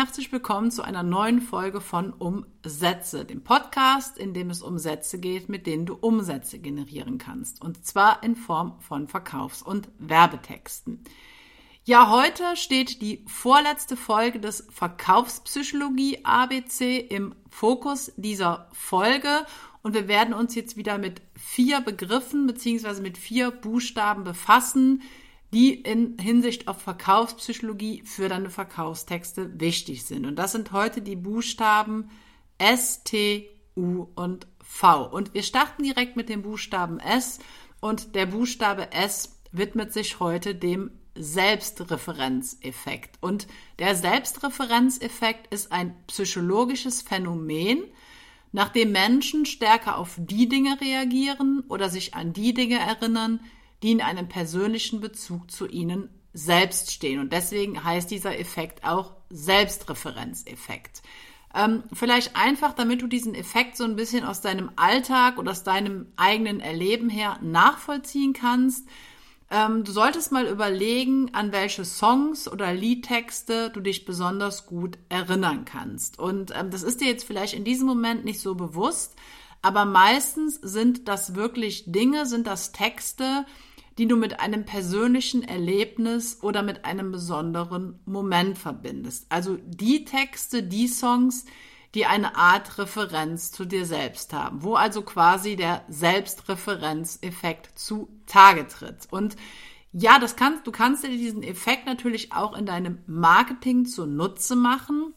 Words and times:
herzlich 0.00 0.32
willkommen 0.32 0.70
zu 0.70 0.80
einer 0.80 1.02
neuen 1.02 1.42
Folge 1.42 1.82
von 1.82 2.14
Umsätze, 2.14 3.26
dem 3.26 3.44
Podcast, 3.44 4.16
in 4.16 4.32
dem 4.32 4.48
es 4.48 4.62
um 4.62 4.78
Sätze 4.78 5.18
geht, 5.18 5.50
mit 5.50 5.66
denen 5.66 5.84
du 5.84 5.92
Umsätze 5.92 6.58
generieren 6.58 7.18
kannst. 7.18 7.60
Und 7.60 7.84
zwar 7.84 8.22
in 8.22 8.34
Form 8.34 8.80
von 8.80 9.08
Verkaufs- 9.08 9.60
und 9.60 9.90
Werbetexten. 9.98 11.04
Ja, 11.84 12.08
heute 12.08 12.56
steht 12.56 13.02
die 13.02 13.26
vorletzte 13.26 13.94
Folge 13.94 14.40
des 14.40 14.66
Verkaufspsychologie 14.70 16.24
ABC 16.24 16.96
im 16.96 17.34
Fokus 17.50 18.10
dieser 18.16 18.68
Folge 18.72 19.44
und 19.82 19.92
wir 19.92 20.08
werden 20.08 20.32
uns 20.32 20.54
jetzt 20.54 20.78
wieder 20.78 20.96
mit 20.96 21.20
vier 21.36 21.82
Begriffen 21.82 22.46
beziehungsweise 22.46 23.02
mit 23.02 23.18
vier 23.18 23.50
Buchstaben 23.50 24.24
befassen, 24.24 25.02
die 25.52 25.74
in 25.74 26.16
Hinsicht 26.18 26.68
auf 26.68 26.80
Verkaufspsychologie 26.80 28.02
für 28.04 28.28
deine 28.28 28.50
Verkaufstexte 28.50 29.60
wichtig 29.60 30.04
sind. 30.04 30.26
Und 30.26 30.36
das 30.36 30.52
sind 30.52 30.70
heute 30.72 31.02
die 31.02 31.16
Buchstaben 31.16 32.10
S, 32.58 33.02
T, 33.02 33.48
U 33.76 34.06
und 34.14 34.46
V. 34.62 35.06
Und 35.06 35.34
wir 35.34 35.42
starten 35.42 35.82
direkt 35.82 36.16
mit 36.16 36.28
dem 36.28 36.42
Buchstaben 36.42 37.00
S 37.00 37.40
und 37.80 38.14
der 38.14 38.26
Buchstabe 38.26 38.92
S 38.92 39.40
widmet 39.50 39.92
sich 39.92 40.20
heute 40.20 40.54
dem 40.54 40.92
Selbstreferenzeffekt. 41.16 43.18
Und 43.20 43.48
der 43.78 43.96
Selbstreferenzeffekt 43.96 45.52
ist 45.52 45.72
ein 45.72 45.96
psychologisches 46.06 47.02
Phänomen, 47.02 47.82
nachdem 48.52 48.92
Menschen 48.92 49.46
stärker 49.46 49.98
auf 49.98 50.14
die 50.16 50.48
Dinge 50.48 50.80
reagieren 50.80 51.64
oder 51.68 51.88
sich 51.88 52.14
an 52.14 52.32
die 52.32 52.54
Dinge 52.54 52.78
erinnern, 52.78 53.40
die 53.82 53.92
in 53.92 54.00
einem 54.00 54.28
persönlichen 54.28 55.00
Bezug 55.00 55.50
zu 55.50 55.66
ihnen 55.66 56.10
selbst 56.32 56.92
stehen. 56.92 57.20
Und 57.20 57.32
deswegen 57.32 57.82
heißt 57.82 58.10
dieser 58.10 58.38
Effekt 58.38 58.84
auch 58.84 59.14
Selbstreferenzeffekt. 59.30 61.02
Ähm, 61.52 61.82
vielleicht 61.92 62.36
einfach, 62.36 62.74
damit 62.74 63.02
du 63.02 63.08
diesen 63.08 63.34
Effekt 63.34 63.76
so 63.76 63.84
ein 63.84 63.96
bisschen 63.96 64.24
aus 64.24 64.40
deinem 64.40 64.70
Alltag 64.76 65.38
oder 65.38 65.50
aus 65.50 65.64
deinem 65.64 66.06
eigenen 66.16 66.60
Erleben 66.60 67.10
her 67.10 67.38
nachvollziehen 67.42 68.32
kannst. 68.32 68.86
Ähm, 69.50 69.82
du 69.82 69.90
solltest 69.90 70.30
mal 70.30 70.46
überlegen, 70.46 71.34
an 71.34 71.50
welche 71.50 71.84
Songs 71.84 72.46
oder 72.46 72.72
Liedtexte 72.72 73.70
du 73.70 73.80
dich 73.80 74.04
besonders 74.04 74.66
gut 74.66 74.96
erinnern 75.08 75.64
kannst. 75.64 76.20
Und 76.20 76.52
ähm, 76.54 76.70
das 76.70 76.84
ist 76.84 77.00
dir 77.00 77.08
jetzt 77.08 77.24
vielleicht 77.24 77.54
in 77.54 77.64
diesem 77.64 77.88
Moment 77.88 78.24
nicht 78.24 78.38
so 78.38 78.54
bewusst, 78.54 79.16
aber 79.60 79.84
meistens 79.84 80.54
sind 80.54 81.08
das 81.08 81.34
wirklich 81.34 81.84
Dinge, 81.86 82.26
sind 82.26 82.46
das 82.46 82.70
Texte, 82.70 83.44
die 83.98 84.08
du 84.08 84.16
mit 84.16 84.40
einem 84.40 84.64
persönlichen 84.64 85.42
Erlebnis 85.42 86.38
oder 86.42 86.62
mit 86.62 86.84
einem 86.84 87.12
besonderen 87.12 87.98
Moment 88.06 88.56
verbindest. 88.56 89.26
Also 89.28 89.58
die 89.64 90.04
Texte, 90.04 90.62
die 90.62 90.88
Songs, 90.88 91.44
die 91.94 92.06
eine 92.06 92.36
Art 92.36 92.78
Referenz 92.78 93.50
zu 93.50 93.64
dir 93.64 93.84
selbst 93.84 94.32
haben, 94.32 94.62
wo 94.62 94.74
also 94.74 95.02
quasi 95.02 95.56
der 95.56 95.84
Selbstreferenzeffekt 95.88 97.78
zu 97.78 98.08
Tage 98.26 98.68
tritt. 98.68 99.08
Und 99.10 99.36
ja, 99.92 100.20
das 100.20 100.36
kannst, 100.36 100.66
du 100.66 100.70
kannst 100.70 101.02
dir 101.02 101.08
diesen 101.08 101.42
Effekt 101.42 101.86
natürlich 101.86 102.32
auch 102.32 102.56
in 102.56 102.64
deinem 102.64 102.98
Marketing 103.06 103.86
zunutze 103.86 104.54
machen, 104.54 105.14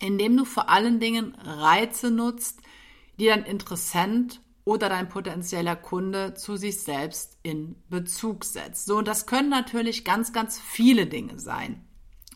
indem 0.00 0.36
du 0.36 0.44
vor 0.44 0.68
allen 0.68 1.00
Dingen 1.00 1.34
Reize 1.36 2.10
nutzt, 2.10 2.60
die 3.18 3.26
dein 3.26 3.44
Interessent 3.44 4.41
oder 4.64 4.88
dein 4.88 5.08
potenzieller 5.08 5.76
Kunde 5.76 6.34
zu 6.34 6.56
sich 6.56 6.82
selbst 6.82 7.38
in 7.42 7.76
Bezug 7.88 8.44
setzt. 8.44 8.86
So, 8.86 8.96
und 8.98 9.08
das 9.08 9.26
können 9.26 9.48
natürlich 9.48 10.04
ganz, 10.04 10.32
ganz 10.32 10.60
viele 10.60 11.06
Dinge 11.06 11.38
sein. 11.38 11.84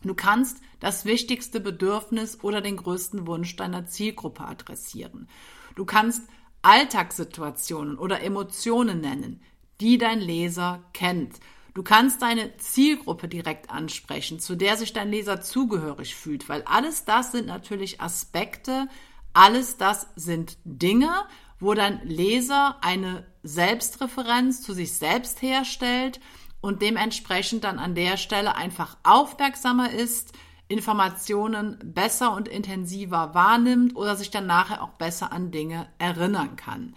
Du 0.03 0.13
kannst 0.13 0.59
das 0.79 1.05
wichtigste 1.05 1.59
Bedürfnis 1.59 2.43
oder 2.43 2.61
den 2.61 2.77
größten 2.77 3.25
Wunsch 3.27 3.55
deiner 3.55 3.87
Zielgruppe 3.87 4.43
adressieren. 4.43 5.27
Du 5.75 5.85
kannst 5.85 6.23
Alltagssituationen 6.61 7.97
oder 7.97 8.21
Emotionen 8.21 9.01
nennen, 9.01 9.41
die 9.79 9.97
dein 9.97 10.19
Leser 10.19 10.83
kennt. 10.93 11.39
Du 11.73 11.83
kannst 11.83 12.21
deine 12.21 12.57
Zielgruppe 12.57 13.27
direkt 13.27 13.69
ansprechen, 13.69 14.39
zu 14.39 14.55
der 14.55 14.77
sich 14.77 14.93
dein 14.93 15.11
Leser 15.11 15.41
zugehörig 15.41 16.15
fühlt, 16.15 16.49
weil 16.49 16.63
alles 16.63 17.05
das 17.05 17.31
sind 17.31 17.47
natürlich 17.47 18.01
Aspekte, 18.01 18.87
alles 19.33 19.77
das 19.77 20.07
sind 20.15 20.57
Dinge, 20.65 21.11
wo 21.59 21.73
dein 21.73 22.05
Leser 22.07 22.77
eine 22.81 23.25
Selbstreferenz 23.43 24.61
zu 24.61 24.73
sich 24.73 24.93
selbst 24.93 25.41
herstellt 25.41 26.19
und 26.61 26.81
dementsprechend 26.81 27.63
dann 27.63 27.79
an 27.79 27.95
der 27.95 28.17
Stelle 28.17 28.55
einfach 28.55 28.97
aufmerksamer 29.03 29.91
ist, 29.91 30.33
Informationen 30.67 31.79
besser 31.83 32.33
und 32.33 32.47
intensiver 32.47 33.33
wahrnimmt 33.33 33.95
oder 33.95 34.15
sich 34.15 34.31
dann 34.31 34.47
nachher 34.47 34.83
auch 34.83 34.91
besser 34.91 35.31
an 35.31 35.51
Dinge 35.51 35.87
erinnern 35.97 36.57
kann. 36.57 36.93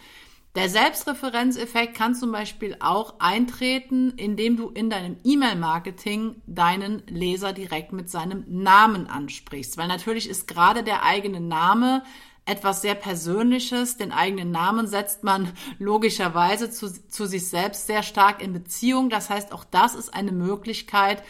Der 0.56 0.68
Selbstreferenzeffekt 0.68 1.94
kann 1.94 2.16
zum 2.16 2.32
Beispiel 2.32 2.76
auch 2.80 3.20
eintreten, 3.20 4.10
indem 4.16 4.56
du 4.56 4.68
in 4.70 4.90
deinem 4.90 5.18
E-Mail-Marketing 5.22 6.42
deinen 6.46 7.04
Leser 7.06 7.52
direkt 7.52 7.92
mit 7.92 8.10
seinem 8.10 8.44
Namen 8.48 9.06
ansprichst. 9.06 9.76
Weil 9.76 9.86
natürlich 9.86 10.28
ist 10.28 10.48
gerade 10.48 10.82
der 10.82 11.04
eigene 11.04 11.40
Name 11.40 12.02
etwas 12.50 12.82
sehr 12.82 12.96
Persönliches. 12.96 13.96
Den 13.96 14.10
eigenen 14.10 14.50
Namen 14.50 14.88
setzt 14.88 15.22
man 15.22 15.52
logischerweise 15.78 16.70
zu, 16.70 16.90
zu 17.08 17.26
sich 17.26 17.48
selbst 17.48 17.86
sehr 17.86 18.02
stark 18.02 18.42
in 18.42 18.52
Beziehung. 18.52 19.08
Das 19.08 19.30
heißt, 19.30 19.52
auch 19.52 19.64
das 19.64 19.94
ist 19.94 20.12
eine 20.12 20.32
Möglichkeit, 20.32 21.22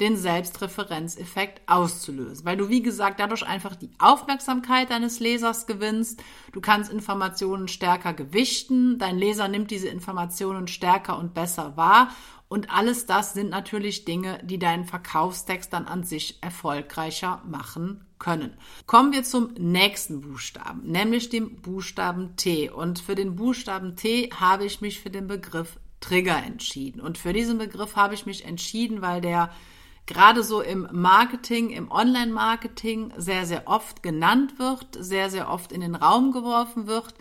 den 0.00 0.16
Selbstreferenzeffekt 0.16 1.62
auszulösen, 1.68 2.44
weil 2.44 2.56
du, 2.56 2.68
wie 2.68 2.82
gesagt, 2.82 3.20
dadurch 3.20 3.46
einfach 3.46 3.76
die 3.76 3.92
Aufmerksamkeit 4.00 4.90
deines 4.90 5.20
Lesers 5.20 5.68
gewinnst. 5.68 6.20
Du 6.52 6.60
kannst 6.60 6.92
Informationen 6.92 7.68
stärker 7.68 8.12
gewichten. 8.12 8.98
Dein 8.98 9.16
Leser 9.16 9.46
nimmt 9.46 9.70
diese 9.70 9.86
Informationen 9.86 10.66
stärker 10.66 11.16
und 11.16 11.32
besser 11.32 11.76
wahr. 11.76 12.10
Und 12.48 12.70
alles 12.70 13.06
das 13.06 13.34
sind 13.34 13.50
natürlich 13.50 14.04
Dinge, 14.04 14.40
die 14.42 14.58
deinen 14.58 14.84
Verkaufstext 14.84 15.72
dann 15.72 15.86
an 15.86 16.02
sich 16.02 16.42
erfolgreicher 16.42 17.40
machen 17.46 18.04
können. 18.24 18.56
Kommen 18.86 19.12
wir 19.12 19.22
zum 19.22 19.52
nächsten 19.58 20.22
Buchstaben, 20.22 20.80
nämlich 20.90 21.28
dem 21.28 21.60
Buchstaben 21.60 22.36
T. 22.36 22.70
Und 22.70 22.98
für 22.98 23.14
den 23.14 23.36
Buchstaben 23.36 23.96
T 23.96 24.30
habe 24.34 24.64
ich 24.64 24.80
mich 24.80 25.00
für 25.00 25.10
den 25.10 25.26
Begriff 25.26 25.78
Trigger 26.00 26.42
entschieden. 26.42 27.02
Und 27.02 27.18
für 27.18 27.34
diesen 27.34 27.58
Begriff 27.58 27.96
habe 27.96 28.14
ich 28.14 28.24
mich 28.24 28.46
entschieden, 28.46 29.02
weil 29.02 29.20
der 29.20 29.50
gerade 30.06 30.42
so 30.42 30.62
im 30.62 30.88
Marketing, 30.90 31.68
im 31.68 31.90
Online-Marketing 31.90 33.12
sehr, 33.18 33.44
sehr 33.44 33.68
oft 33.68 34.02
genannt 34.02 34.58
wird, 34.58 34.86
sehr, 34.98 35.28
sehr 35.28 35.50
oft 35.50 35.70
in 35.70 35.82
den 35.82 35.94
Raum 35.94 36.32
geworfen 36.32 36.86
wird 36.86 37.14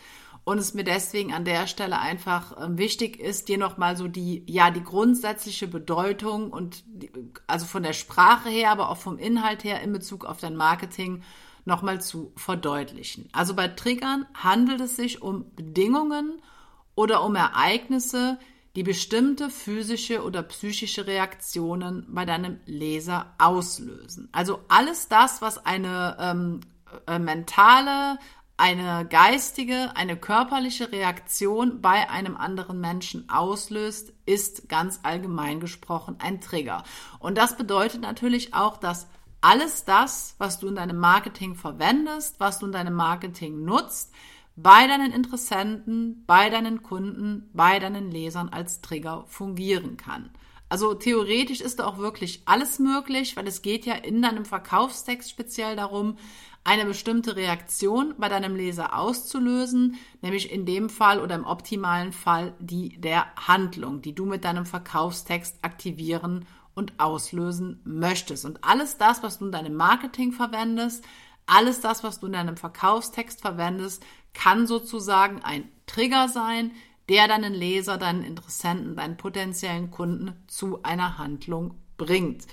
und 0.45 0.57
es 0.57 0.73
mir 0.73 0.83
deswegen 0.83 1.33
an 1.33 1.45
der 1.45 1.67
Stelle 1.67 1.99
einfach 1.99 2.55
ähm, 2.61 2.77
wichtig 2.77 3.19
ist, 3.19 3.47
dir 3.47 3.57
nochmal 3.57 3.95
so 3.95 4.07
die, 4.07 4.43
ja, 4.47 4.71
die 4.71 4.83
grundsätzliche 4.83 5.67
Bedeutung 5.67 6.51
und 6.51 6.83
die, 6.85 7.11
also 7.47 7.65
von 7.65 7.83
der 7.83 7.93
Sprache 7.93 8.49
her, 8.49 8.71
aber 8.71 8.89
auch 8.89 8.97
vom 8.97 9.17
Inhalt 9.17 9.63
her 9.63 9.81
in 9.81 9.93
Bezug 9.93 10.25
auf 10.25 10.39
dein 10.39 10.55
Marketing 10.55 11.23
nochmal 11.65 12.01
zu 12.01 12.33
verdeutlichen. 12.35 13.29
Also 13.31 13.53
bei 13.53 13.69
Triggern 13.69 14.25
handelt 14.33 14.81
es 14.81 14.97
sich 14.97 15.21
um 15.21 15.45
Bedingungen 15.55 16.41
oder 16.95 17.23
um 17.23 17.35
Ereignisse, 17.35 18.37
die 18.75 18.83
bestimmte 18.83 19.49
physische 19.49 20.23
oder 20.23 20.43
psychische 20.43 21.05
Reaktionen 21.07 22.07
bei 22.09 22.25
deinem 22.25 22.59
Leser 22.65 23.33
auslösen. 23.37 24.29
Also 24.31 24.59
alles 24.67 25.07
das, 25.07 25.41
was 25.41 25.63
eine 25.65 26.17
ähm, 26.19 26.59
äh, 27.07 27.19
mentale, 27.19 28.17
eine 28.57 29.07
geistige, 29.09 29.95
eine 29.95 30.15
körperliche 30.15 30.91
Reaktion 30.91 31.81
bei 31.81 32.09
einem 32.09 32.37
anderen 32.37 32.79
Menschen 32.79 33.29
auslöst, 33.29 34.13
ist 34.25 34.69
ganz 34.69 34.99
allgemein 35.03 35.59
gesprochen 35.59 36.17
ein 36.19 36.39
Trigger. 36.39 36.83
Und 37.19 37.37
das 37.37 37.57
bedeutet 37.57 38.01
natürlich 38.01 38.53
auch, 38.53 38.77
dass 38.77 39.07
alles 39.41 39.85
das, 39.85 40.35
was 40.37 40.59
du 40.59 40.67
in 40.67 40.75
deinem 40.75 40.97
Marketing 40.97 41.55
verwendest, 41.55 42.39
was 42.39 42.59
du 42.59 42.67
in 42.67 42.71
deinem 42.71 42.93
Marketing 42.93 43.65
nutzt, 43.65 44.13
bei 44.55 44.87
deinen 44.87 45.11
Interessenten, 45.11 46.23
bei 46.27 46.49
deinen 46.49 46.83
Kunden, 46.83 47.49
bei 47.53 47.79
deinen 47.79 48.11
Lesern 48.11 48.49
als 48.49 48.81
Trigger 48.81 49.25
fungieren 49.27 49.97
kann. 49.97 50.29
Also 50.69 50.93
theoretisch 50.93 51.61
ist 51.61 51.79
da 51.79 51.85
auch 51.85 51.97
wirklich 51.97 52.43
alles 52.45 52.79
möglich, 52.79 53.35
weil 53.35 53.47
es 53.47 53.61
geht 53.61 53.85
ja 53.85 53.95
in 53.95 54.21
deinem 54.21 54.45
Verkaufstext 54.45 55.29
speziell 55.29 55.75
darum, 55.75 56.17
eine 56.63 56.85
bestimmte 56.85 57.35
Reaktion 57.35 58.15
bei 58.17 58.29
deinem 58.29 58.55
Leser 58.55 58.97
auszulösen, 58.97 59.97
nämlich 60.21 60.51
in 60.51 60.65
dem 60.65 60.89
Fall 60.89 61.19
oder 61.19 61.35
im 61.35 61.45
optimalen 61.45 62.13
Fall 62.13 62.53
die 62.59 62.99
der 62.99 63.27
Handlung, 63.35 64.01
die 64.01 64.15
du 64.15 64.25
mit 64.25 64.45
deinem 64.45 64.65
Verkaufstext 64.65 65.57
aktivieren 65.61 66.45
und 66.73 66.99
auslösen 66.99 67.81
möchtest. 67.83 68.45
Und 68.45 68.63
alles 68.63 68.97
das, 68.97 69.23
was 69.23 69.39
du 69.39 69.45
in 69.45 69.51
deinem 69.51 69.75
Marketing 69.75 70.31
verwendest, 70.31 71.03
alles 71.45 71.81
das, 71.81 72.03
was 72.03 72.19
du 72.19 72.27
in 72.27 72.33
deinem 72.33 72.57
Verkaufstext 72.57 73.41
verwendest, 73.41 74.03
kann 74.33 74.65
sozusagen 74.65 75.41
ein 75.43 75.69
Trigger 75.85 76.29
sein, 76.29 76.71
der 77.09 77.27
deinen 77.27 77.53
Leser, 77.53 77.97
deinen 77.97 78.23
Interessenten, 78.23 78.95
deinen 78.95 79.17
potenziellen 79.17 79.91
Kunden 79.91 80.33
zu 80.47 80.81
einer 80.83 81.17
Handlung 81.17 81.75
bringt. 81.97 82.47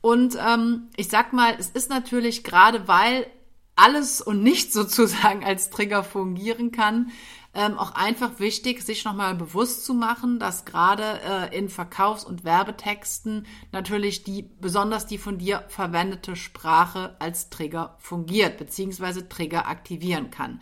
Und 0.00 0.36
ähm, 0.44 0.88
ich 0.96 1.08
sag 1.08 1.32
mal, 1.32 1.54
es 1.58 1.70
ist 1.70 1.88
natürlich 1.88 2.44
gerade, 2.44 2.88
weil 2.88 3.26
alles 3.76 4.20
und 4.20 4.42
nichts 4.42 4.72
sozusagen 4.74 5.44
als 5.44 5.70
Trigger 5.70 6.04
fungieren 6.04 6.72
kann, 6.72 7.10
ähm, 7.54 7.78
auch 7.78 7.92
einfach 7.94 8.40
wichtig, 8.40 8.82
sich 8.82 9.04
nochmal 9.04 9.34
bewusst 9.36 9.84
zu 9.84 9.94
machen, 9.94 10.40
dass 10.40 10.64
gerade 10.64 11.20
äh, 11.22 11.56
in 11.56 11.68
Verkaufs- 11.68 12.24
und 12.24 12.44
Werbetexten 12.44 13.46
natürlich 13.70 14.24
die, 14.24 14.42
besonders 14.42 15.06
die 15.06 15.18
von 15.18 15.38
dir 15.38 15.64
verwendete 15.68 16.34
Sprache 16.34 17.14
als 17.20 17.50
Trigger 17.50 17.96
fungiert, 18.00 18.58
beziehungsweise 18.58 19.28
Trigger 19.28 19.68
aktivieren 19.68 20.30
kann. 20.30 20.60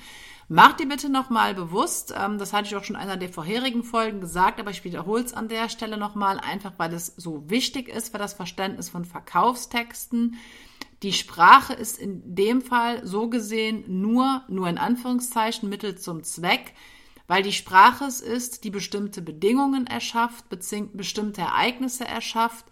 Mach 0.49 0.75
dir 0.75 0.87
bitte 0.87 1.08
nochmal 1.08 1.55
bewusst, 1.55 2.12
ähm, 2.15 2.37
das 2.37 2.53
hatte 2.53 2.67
ich 2.67 2.76
auch 2.76 2.85
schon 2.85 2.97
in 2.97 3.00
einer 3.00 3.17
der 3.17 3.31
vorherigen 3.31 3.85
Folgen 3.85 4.20
gesagt, 4.20 4.61
aber 4.61 4.70
ich 4.70 4.85
wiederhole 4.85 5.23
es 5.23 5.32
an 5.32 5.49
der 5.49 5.70
Stelle 5.70 5.97
nochmal, 5.97 6.38
einfach 6.38 6.73
weil 6.76 6.93
es 6.93 7.06
so 7.17 7.49
wichtig 7.49 7.88
ist 7.88 8.12
für 8.12 8.19
das 8.19 8.35
Verständnis 8.35 8.91
von 8.91 9.06
Verkaufstexten. 9.06 10.37
Die 11.03 11.13
Sprache 11.13 11.73
ist 11.73 11.99
in 11.99 12.35
dem 12.35 12.63
Fall 12.63 13.05
so 13.05 13.29
gesehen 13.29 13.85
nur, 14.01 14.43
nur 14.49 14.69
in 14.69 14.79
Anführungszeichen, 14.79 15.69
Mittel 15.69 15.99
zum 15.99 16.23
Zweck, 16.23 16.75
weil 17.27 17.43
die 17.43 17.53
Sprache 17.53 18.05
es 18.05 18.21
ist, 18.21 18.63
die 18.65 18.71
bestimmte 18.71 19.21
Bedingungen 19.21 19.87
erschafft, 19.87 20.49
bestimmte 20.49 21.41
Ereignisse 21.41 22.05
erschafft, 22.05 22.67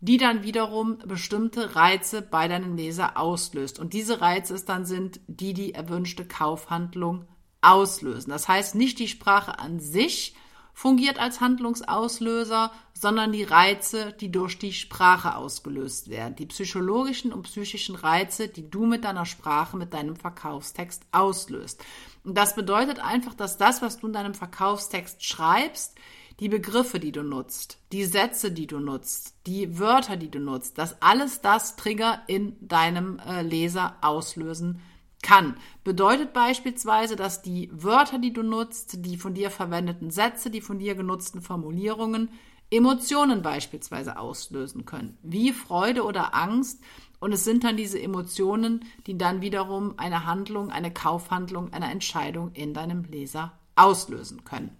die 0.00 0.16
dann 0.16 0.42
wiederum 0.42 0.98
bestimmte 1.06 1.74
Reize 1.74 2.22
bei 2.22 2.48
deinem 2.48 2.76
Leser 2.76 3.18
auslöst. 3.18 3.78
Und 3.78 3.92
diese 3.92 4.20
Reize 4.20 4.54
es 4.54 4.64
dann 4.64 4.86
sind, 4.86 5.20
die 5.26 5.54
die 5.54 5.74
erwünschte 5.74 6.26
Kaufhandlung 6.26 7.26
auslösen. 7.62 8.30
Das 8.30 8.48
heißt, 8.48 8.74
nicht 8.74 8.98
die 8.98 9.08
Sprache 9.08 9.58
an 9.58 9.80
sich, 9.80 10.34
fungiert 10.76 11.18
als 11.18 11.40
Handlungsauslöser, 11.40 12.70
sondern 12.92 13.32
die 13.32 13.44
Reize, 13.44 14.12
die 14.12 14.30
durch 14.30 14.58
die 14.58 14.74
Sprache 14.74 15.34
ausgelöst 15.34 16.10
werden. 16.10 16.36
Die 16.36 16.44
psychologischen 16.44 17.32
und 17.32 17.44
psychischen 17.44 17.96
Reize, 17.96 18.48
die 18.48 18.68
du 18.68 18.84
mit 18.84 19.04
deiner 19.04 19.24
Sprache, 19.24 19.78
mit 19.78 19.94
deinem 19.94 20.16
Verkaufstext 20.16 21.06
auslöst. 21.12 21.82
Und 22.24 22.36
das 22.36 22.54
bedeutet 22.54 23.00
einfach, 23.00 23.32
dass 23.32 23.56
das, 23.56 23.80
was 23.80 24.00
du 24.00 24.08
in 24.08 24.12
deinem 24.12 24.34
Verkaufstext 24.34 25.24
schreibst, 25.24 25.96
die 26.40 26.50
Begriffe, 26.50 27.00
die 27.00 27.12
du 27.12 27.22
nutzt, 27.22 27.78
die 27.92 28.04
Sätze, 28.04 28.52
die 28.52 28.66
du 28.66 28.78
nutzt, 28.78 29.34
die 29.46 29.78
Wörter, 29.78 30.18
die 30.18 30.30
du 30.30 30.40
nutzt, 30.40 30.76
dass 30.76 31.00
alles 31.00 31.40
das 31.40 31.76
Trigger 31.76 32.20
in 32.26 32.54
deinem 32.60 33.18
äh, 33.20 33.40
Leser 33.40 33.96
auslösen 34.02 34.82
kann. 35.26 35.56
Bedeutet 35.82 36.32
beispielsweise, 36.32 37.16
dass 37.16 37.42
die 37.42 37.68
Wörter, 37.72 38.18
die 38.18 38.32
du 38.32 38.44
nutzt, 38.44 39.04
die 39.04 39.16
von 39.16 39.34
dir 39.34 39.50
verwendeten 39.50 40.10
Sätze, 40.10 40.50
die 40.50 40.60
von 40.60 40.78
dir 40.78 40.94
genutzten 40.94 41.42
Formulierungen 41.42 42.30
Emotionen 42.70 43.42
beispielsweise 43.42 44.18
auslösen 44.18 44.86
können, 44.86 45.18
wie 45.22 45.52
Freude 45.52 46.04
oder 46.04 46.34
Angst. 46.34 46.82
Und 47.18 47.32
es 47.32 47.44
sind 47.44 47.64
dann 47.64 47.76
diese 47.76 48.00
Emotionen, 48.00 48.84
die 49.06 49.18
dann 49.18 49.40
wiederum 49.40 49.94
eine 49.98 50.26
Handlung, 50.26 50.70
eine 50.70 50.92
Kaufhandlung, 50.92 51.72
eine 51.72 51.90
Entscheidung 51.90 52.52
in 52.52 52.72
deinem 52.72 53.04
Leser 53.04 53.52
auslösen 53.74 54.44
können. 54.44 54.76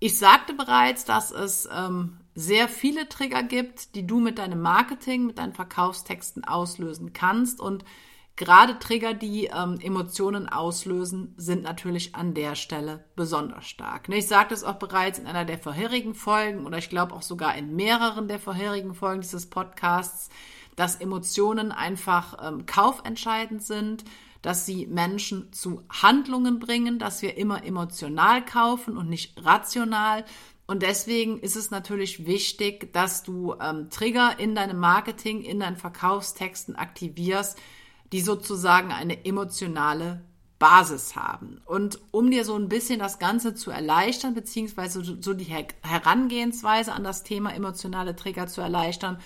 Ich 0.00 0.18
sagte 0.18 0.52
bereits, 0.52 1.06
dass 1.06 1.30
es 1.30 1.66
ähm, 1.72 2.18
sehr 2.34 2.68
viele 2.68 3.08
Trigger 3.08 3.42
gibt, 3.42 3.94
die 3.94 4.06
du 4.06 4.20
mit 4.20 4.38
deinem 4.38 4.60
Marketing, 4.60 5.24
mit 5.26 5.38
deinen 5.38 5.54
Verkaufstexten 5.54 6.44
auslösen 6.44 7.14
kannst. 7.14 7.60
Und 7.60 7.84
Gerade 8.36 8.80
Trigger, 8.80 9.14
die 9.14 9.46
ähm, 9.46 9.78
Emotionen 9.80 10.48
auslösen, 10.48 11.34
sind 11.36 11.62
natürlich 11.62 12.16
an 12.16 12.34
der 12.34 12.56
Stelle 12.56 13.04
besonders 13.14 13.64
stark. 13.66 14.08
Ne, 14.08 14.18
ich 14.18 14.26
sagte 14.26 14.54
es 14.54 14.64
auch 14.64 14.74
bereits 14.74 15.20
in 15.20 15.26
einer 15.26 15.44
der 15.44 15.58
vorherigen 15.58 16.16
Folgen 16.16 16.66
oder 16.66 16.78
ich 16.78 16.88
glaube 16.88 17.14
auch 17.14 17.22
sogar 17.22 17.54
in 17.54 17.76
mehreren 17.76 18.26
der 18.26 18.40
vorherigen 18.40 18.94
Folgen 18.94 19.20
dieses 19.20 19.48
Podcasts, 19.48 20.30
dass 20.74 20.96
Emotionen 20.96 21.70
einfach 21.70 22.36
ähm, 22.44 22.66
kaufentscheidend 22.66 23.62
sind, 23.62 24.04
dass 24.42 24.66
sie 24.66 24.86
Menschen 24.86 25.52
zu 25.52 25.84
Handlungen 25.88 26.58
bringen, 26.58 26.98
dass 26.98 27.22
wir 27.22 27.36
immer 27.36 27.64
emotional 27.64 28.44
kaufen 28.44 28.98
und 28.98 29.08
nicht 29.08 29.44
rational. 29.44 30.24
Und 30.66 30.82
deswegen 30.82 31.38
ist 31.38 31.54
es 31.54 31.70
natürlich 31.70 32.26
wichtig, 32.26 32.92
dass 32.92 33.22
du 33.22 33.54
ähm, 33.60 33.90
Trigger 33.90 34.40
in 34.40 34.56
deinem 34.56 34.78
Marketing, 34.78 35.42
in 35.42 35.60
deinen 35.60 35.76
Verkaufstexten 35.76 36.74
aktivierst, 36.74 37.58
die 38.12 38.20
sozusagen 38.20 38.92
eine 38.92 39.24
emotionale 39.24 40.22
Basis 40.58 41.16
haben. 41.16 41.60
Und 41.64 41.98
um 42.10 42.30
dir 42.30 42.44
so 42.44 42.54
ein 42.54 42.68
bisschen 42.68 42.98
das 42.98 43.18
Ganze 43.18 43.54
zu 43.54 43.70
erleichtern, 43.70 44.34
beziehungsweise 44.34 45.02
so 45.20 45.34
die 45.34 45.52
Herangehensweise 45.82 46.92
an 46.92 47.04
das 47.04 47.22
Thema 47.22 47.52
emotionale 47.52 48.16
Trigger 48.16 48.46
zu 48.46 48.60
erleichtern, 48.60 49.18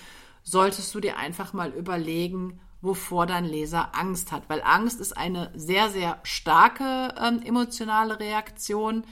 solltest 0.43 0.95
du 0.95 1.01
dir 1.01 1.17
einfach 1.17 1.53
mal 1.53 1.71
überlegen, 1.71 2.61
wovor 2.81 3.27
dein 3.27 3.45
Leser 3.45 3.95
Angst 3.95 4.33
hat. 4.33 4.49
Weil 4.49 4.63
Angst 4.63 5.01
ist 5.01 5.17
eine 5.17 5.53
sehr, 5.55 5.91
sehr 5.91 6.19
starke 6.23 7.15
ähm, 7.21 7.43
emotionale 7.43 8.19
Reaktion 8.19 9.05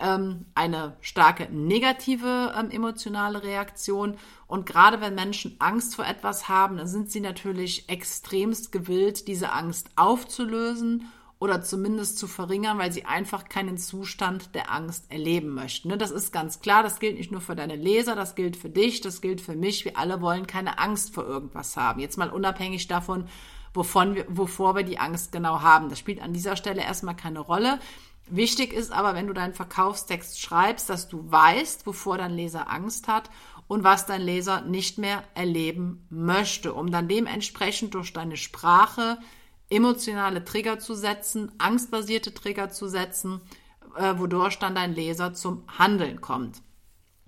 ähm, 0.00 0.46
eine 0.54 0.96
starke 1.00 1.48
negative 1.52 2.54
ähm, 2.58 2.70
emotionale 2.70 3.42
Reaktion. 3.42 4.16
Und 4.46 4.66
gerade 4.66 5.00
wenn 5.00 5.14
Menschen 5.14 5.56
Angst 5.58 5.94
vor 5.94 6.06
etwas 6.06 6.48
haben, 6.48 6.78
dann 6.78 6.88
sind 6.88 7.10
sie 7.10 7.20
natürlich 7.20 7.88
extremst 7.88 8.72
gewillt, 8.72 9.28
diese 9.28 9.52
Angst 9.52 9.90
aufzulösen 9.96 11.10
oder 11.40 11.62
zumindest 11.62 12.18
zu 12.18 12.26
verringern, 12.26 12.78
weil 12.78 12.92
sie 12.92 13.06
einfach 13.06 13.48
keinen 13.48 13.78
Zustand 13.78 14.54
der 14.54 14.70
Angst 14.70 15.10
erleben 15.10 15.48
möchten. 15.54 15.88
Ne? 15.88 15.96
Das 15.96 16.10
ist 16.10 16.32
ganz 16.32 16.60
klar, 16.60 16.82
das 16.82 17.00
gilt 17.00 17.16
nicht 17.16 17.32
nur 17.32 17.40
für 17.40 17.56
deine 17.56 17.76
Leser, 17.76 18.14
das 18.14 18.34
gilt 18.34 18.56
für 18.56 18.68
dich, 18.68 19.00
das 19.00 19.22
gilt 19.22 19.40
für 19.40 19.56
mich. 19.56 19.86
Wir 19.86 19.98
alle 19.98 20.20
wollen 20.20 20.46
keine 20.46 20.78
Angst 20.78 21.14
vor 21.14 21.24
irgendwas 21.24 21.78
haben. 21.78 22.00
Jetzt 22.00 22.18
mal 22.18 22.28
unabhängig 22.28 22.88
davon, 22.88 23.26
wovon 23.72 24.14
wir, 24.16 24.26
wovor 24.28 24.76
wir 24.76 24.82
die 24.82 24.98
Angst 24.98 25.32
genau 25.32 25.62
haben. 25.62 25.88
Das 25.88 25.98
spielt 25.98 26.20
an 26.20 26.34
dieser 26.34 26.56
Stelle 26.56 26.82
erstmal 26.82 27.16
keine 27.16 27.40
Rolle. 27.40 27.78
Wichtig 28.30 28.72
ist 28.72 28.92
aber, 28.92 29.14
wenn 29.14 29.26
du 29.26 29.32
deinen 29.32 29.54
Verkaufstext 29.54 30.40
schreibst, 30.40 30.88
dass 30.88 31.08
du 31.08 31.30
weißt, 31.30 31.86
wovor 31.86 32.16
dein 32.16 32.32
Leser 32.32 32.70
Angst 32.70 33.08
hat 33.08 33.28
und 33.66 33.82
was 33.82 34.06
dein 34.06 34.22
Leser 34.22 34.60
nicht 34.62 34.98
mehr 34.98 35.24
erleben 35.34 36.06
möchte, 36.10 36.72
um 36.72 36.92
dann 36.92 37.08
dementsprechend 37.08 37.94
durch 37.94 38.12
deine 38.12 38.36
Sprache 38.36 39.18
emotionale 39.68 40.44
Trigger 40.44 40.78
zu 40.78 40.94
setzen, 40.94 41.52
angstbasierte 41.58 42.32
Trigger 42.32 42.70
zu 42.70 42.88
setzen, 42.88 43.40
äh, 43.96 44.14
wodurch 44.16 44.58
dann 44.58 44.76
dein 44.76 44.94
Leser 44.94 45.34
zum 45.34 45.64
Handeln 45.78 46.20
kommt. 46.20 46.62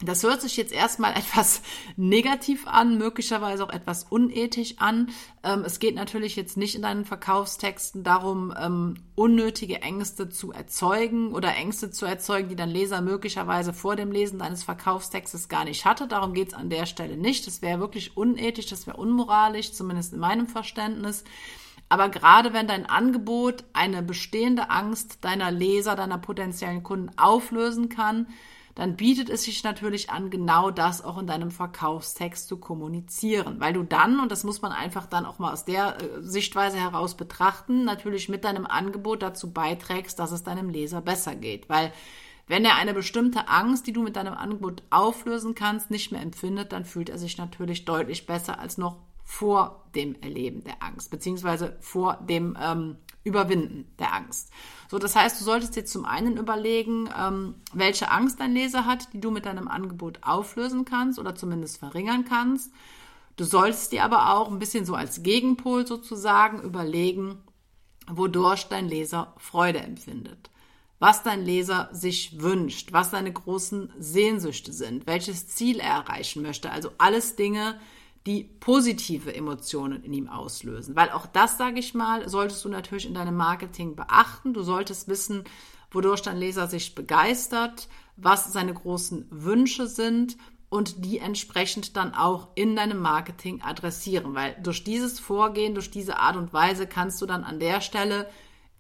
Das 0.05 0.23
hört 0.23 0.41
sich 0.43 0.57
jetzt 0.57 0.73
erstmal 0.73 1.13
etwas 1.17 1.63
negativ 1.97 2.67
an, 2.67 2.99
möglicherweise 2.99 3.65
auch 3.65 3.71
etwas 3.71 4.05
unethisch 4.05 4.75
an. 4.79 5.11
Ähm, 5.43 5.65
es 5.65 5.79
geht 5.79 5.95
natürlich 5.95 6.37
jetzt 6.37 6.57
nicht 6.57 6.75
in 6.75 6.83
deinen 6.83 7.05
Verkaufstexten 7.05 8.03
darum, 8.05 8.53
ähm, 8.59 8.95
unnötige 9.15 9.83
Ängste 9.83 10.29
zu 10.29 10.53
erzeugen 10.53 11.33
oder 11.33 11.55
Ängste 11.55 11.91
zu 11.91 12.07
erzeugen, 12.07 12.49
die 12.49 12.57
dein 12.57 12.71
Leser 12.71 13.01
möglicherweise 13.01 13.73
vor 13.73 13.97
dem 13.97 14.13
Lesen 14.13 14.39
deines 14.39 14.65
Verkaufstextes 14.65 15.49
gar 15.49 15.65
nicht 15.65 15.85
hatte. 15.85 16.09
Darum 16.09 16.35
geht 16.35 16.49
es 16.49 16.55
an 16.55 16.71
der 16.71 16.87
Stelle 16.87 17.17
nicht. 17.17 17.47
Das 17.47 17.63
wäre 17.63 17.81
wirklich 17.81 18.17
unethisch, 18.17 18.67
das 18.67 18.87
wäre 18.87 18.97
unmoralisch, 18.97 19.73
zumindest 19.73 20.13
in 20.13 20.19
meinem 20.19 20.47
Verständnis. 20.47 21.25
Aber 21.93 22.09
gerade 22.09 22.55
wenn 22.55 22.67
dein 22.67 22.87
Angebot 22.87 23.65
eine 23.75 24.03
bestehende 24.03 24.71
Angst 24.71 25.19
deiner 25.27 25.51
Leser, 25.51 25.95
deiner 25.95 26.17
potenziellen 26.17 26.83
Kunden 26.83 27.11
auflösen 27.19 27.91
kann, 27.91 28.29
dann 28.75 28.97
bietet 28.97 29.29
es 29.29 29.43
sich 29.45 29.65
natürlich 29.65 30.11
an, 30.11 30.31
genau 30.31 30.71
das 30.71 31.05
auch 31.05 31.19
in 31.19 31.27
deinem 31.27 31.51
Verkaufstext 31.51 32.49
zu 32.49 32.57
kommunizieren, 32.59 33.61
weil 33.61 33.75
du 33.75 33.83
dann, 33.83 34.21
und 34.21 34.33
das 34.33 34.45
muss 34.45 34.63
man 34.63 34.73
einfach 34.73 35.07
dann 35.07 35.27
auch 35.27 35.39
mal 35.39 35.53
aus 35.53 35.65
der 35.65 36.01
äh, 36.01 36.23
Sichtweise 36.23 36.79
heraus 36.79 37.17
betrachten, 37.17 37.85
natürlich 37.85 38.29
mit 38.29 38.45
deinem 38.45 38.67
Angebot 38.67 39.23
dazu 39.23 39.53
beiträgst, 39.53 40.19
dass 40.19 40.33
es 40.33 40.43
deinem 40.43 40.71
Leser 40.71 41.03
besser 41.03 41.35
geht, 41.35 41.69
weil 41.69 41.93
wenn 42.49 42.65
er 42.65 42.77
eine 42.77 42.95
bestimmte 42.95 43.49
Angst, 43.49 43.87
die 43.87 43.93
du 43.93 44.03
mit 44.03 44.17
deinem 44.17 44.35
Angebot 44.35 44.83
auflösen 44.91 45.55
kannst, 45.55 45.91
nicht 45.91 46.11
mehr 46.11 46.23
empfindet, 46.23 46.73
dann 46.73 46.85
fühlt 46.85 47.09
er 47.09 47.19
sich 47.19 47.39
natürlich 47.39 47.85
deutlich 47.85 48.27
besser 48.27 48.59
als 48.59 48.79
noch 48.79 48.97
vor 49.25 49.85
dem 49.95 50.17
Erleben 50.21 50.65
der 50.65 50.83
Angst, 50.83 51.11
beziehungsweise 51.11 51.77
vor 51.81 52.19
dem 52.29 52.57
ähm, 52.61 52.97
Überwinden 53.25 53.93
der 53.99 54.13
Angst. 54.15 54.51
So, 54.91 54.99
das 54.99 55.17
heißt, 55.17 55.41
du 55.41 55.45
solltest 55.45 55.77
dir 55.77 55.85
zum 55.85 56.05
einen 56.05 56.37
überlegen, 56.37 57.09
ähm, 57.19 57.55
welche 57.73 58.11
Angst 58.11 58.41
dein 58.41 58.53
Leser 58.53 58.85
hat, 58.85 59.13
die 59.13 59.21
du 59.21 59.31
mit 59.31 59.47
deinem 59.47 59.69
Angebot 59.69 60.19
auflösen 60.23 60.85
kannst 60.85 61.19
oder 61.19 61.35
zumindest 61.35 61.79
verringern 61.79 62.25
kannst. 62.25 62.73
Du 63.37 63.45
solltest 63.45 63.93
dir 63.93 64.05
aber 64.05 64.35
auch 64.35 64.51
ein 64.51 64.59
bisschen 64.59 64.85
so 64.85 64.95
als 64.95 65.23
Gegenpol 65.23 65.87
sozusagen 65.87 66.61
überlegen, 66.63 67.39
wodurch 68.11 68.69
dein 68.69 68.89
Leser 68.89 69.35
Freude 69.39 69.81
empfindet 69.81 70.51
was 71.03 71.25
dein 71.25 71.45
Leser 71.45 71.89
sich 71.91 72.41
wünscht, 72.41 72.93
was 72.93 73.11
seine 73.11 73.33
großen 73.33 73.93
Sehnsüchte 73.99 74.73
sind, 74.73 75.05
welches 75.05 75.49
Ziel 75.49 75.81
er 75.81 75.95
erreichen 75.95 76.43
möchte. 76.43 76.71
Also 76.71 76.93
alles 76.97 77.35
Dinge, 77.35 77.81
die 78.27 78.45
positive 78.45 79.35
Emotionen 79.35 80.05
in 80.05 80.13
ihm 80.13 80.29
auslösen. 80.29 80.95
Weil 80.95 81.11
auch 81.11 81.27
das, 81.27 81.59
sage 81.59 81.81
ich 81.81 81.95
mal, 81.95 82.29
solltest 82.29 82.65
du 82.65 82.69
natürlich 82.69 83.07
in 83.07 83.15
deinem 83.15 83.37
Marketing 83.37 83.97
beachten. 83.97 84.55
Du 84.55 84.63
solltest 84.63 85.09
wissen, 85.09 85.45
wodurch 85.91 86.23
dein 86.23 86.39
Leser 86.39 86.69
sich 86.69 86.95
begeistert, 86.95 87.89
was 88.17 88.53
seine 88.53 88.75
großen 88.75 89.27
Wünsche 89.31 89.87
sind 89.87 90.37
und 90.69 91.05
die 91.05 91.19
entsprechend 91.19 91.97
dann 91.97 92.15
auch 92.15 92.49
in 92.55 92.77
deinem 92.77 93.01
Marketing 93.01 93.61
adressieren, 93.61 94.35
weil 94.35 94.57
durch 94.63 94.85
dieses 94.85 95.21
Vorgehen, 95.21 95.75
durch 95.75 95.91
diese 95.91 96.19
Art 96.19 96.37
und 96.37 96.53
Weise 96.53 96.87
kannst 96.87 97.21
du 97.21 97.27
dann 97.27 97.45
an 97.45 97.61
der 97.61 97.81
Stelle 97.81 98.29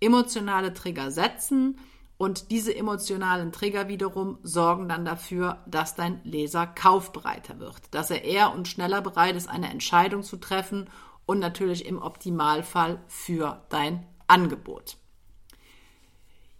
emotionale 0.00 0.72
Trigger 0.72 1.10
setzen 1.10 1.78
und 2.22 2.52
diese 2.52 2.72
emotionalen 2.72 3.50
Trigger 3.50 3.88
wiederum 3.88 4.38
sorgen 4.44 4.88
dann 4.88 5.04
dafür, 5.04 5.58
dass 5.66 5.96
dein 5.96 6.20
Leser 6.22 6.68
kaufbereiter 6.68 7.58
wird, 7.58 7.80
dass 7.90 8.12
er 8.12 8.22
eher 8.22 8.54
und 8.54 8.68
schneller 8.68 9.02
bereit 9.02 9.34
ist, 9.34 9.48
eine 9.48 9.68
Entscheidung 9.68 10.22
zu 10.22 10.36
treffen 10.36 10.88
und 11.26 11.40
natürlich 11.40 11.84
im 11.84 12.00
Optimalfall 12.00 13.02
für 13.08 13.66
dein 13.70 14.06
Angebot. 14.28 14.98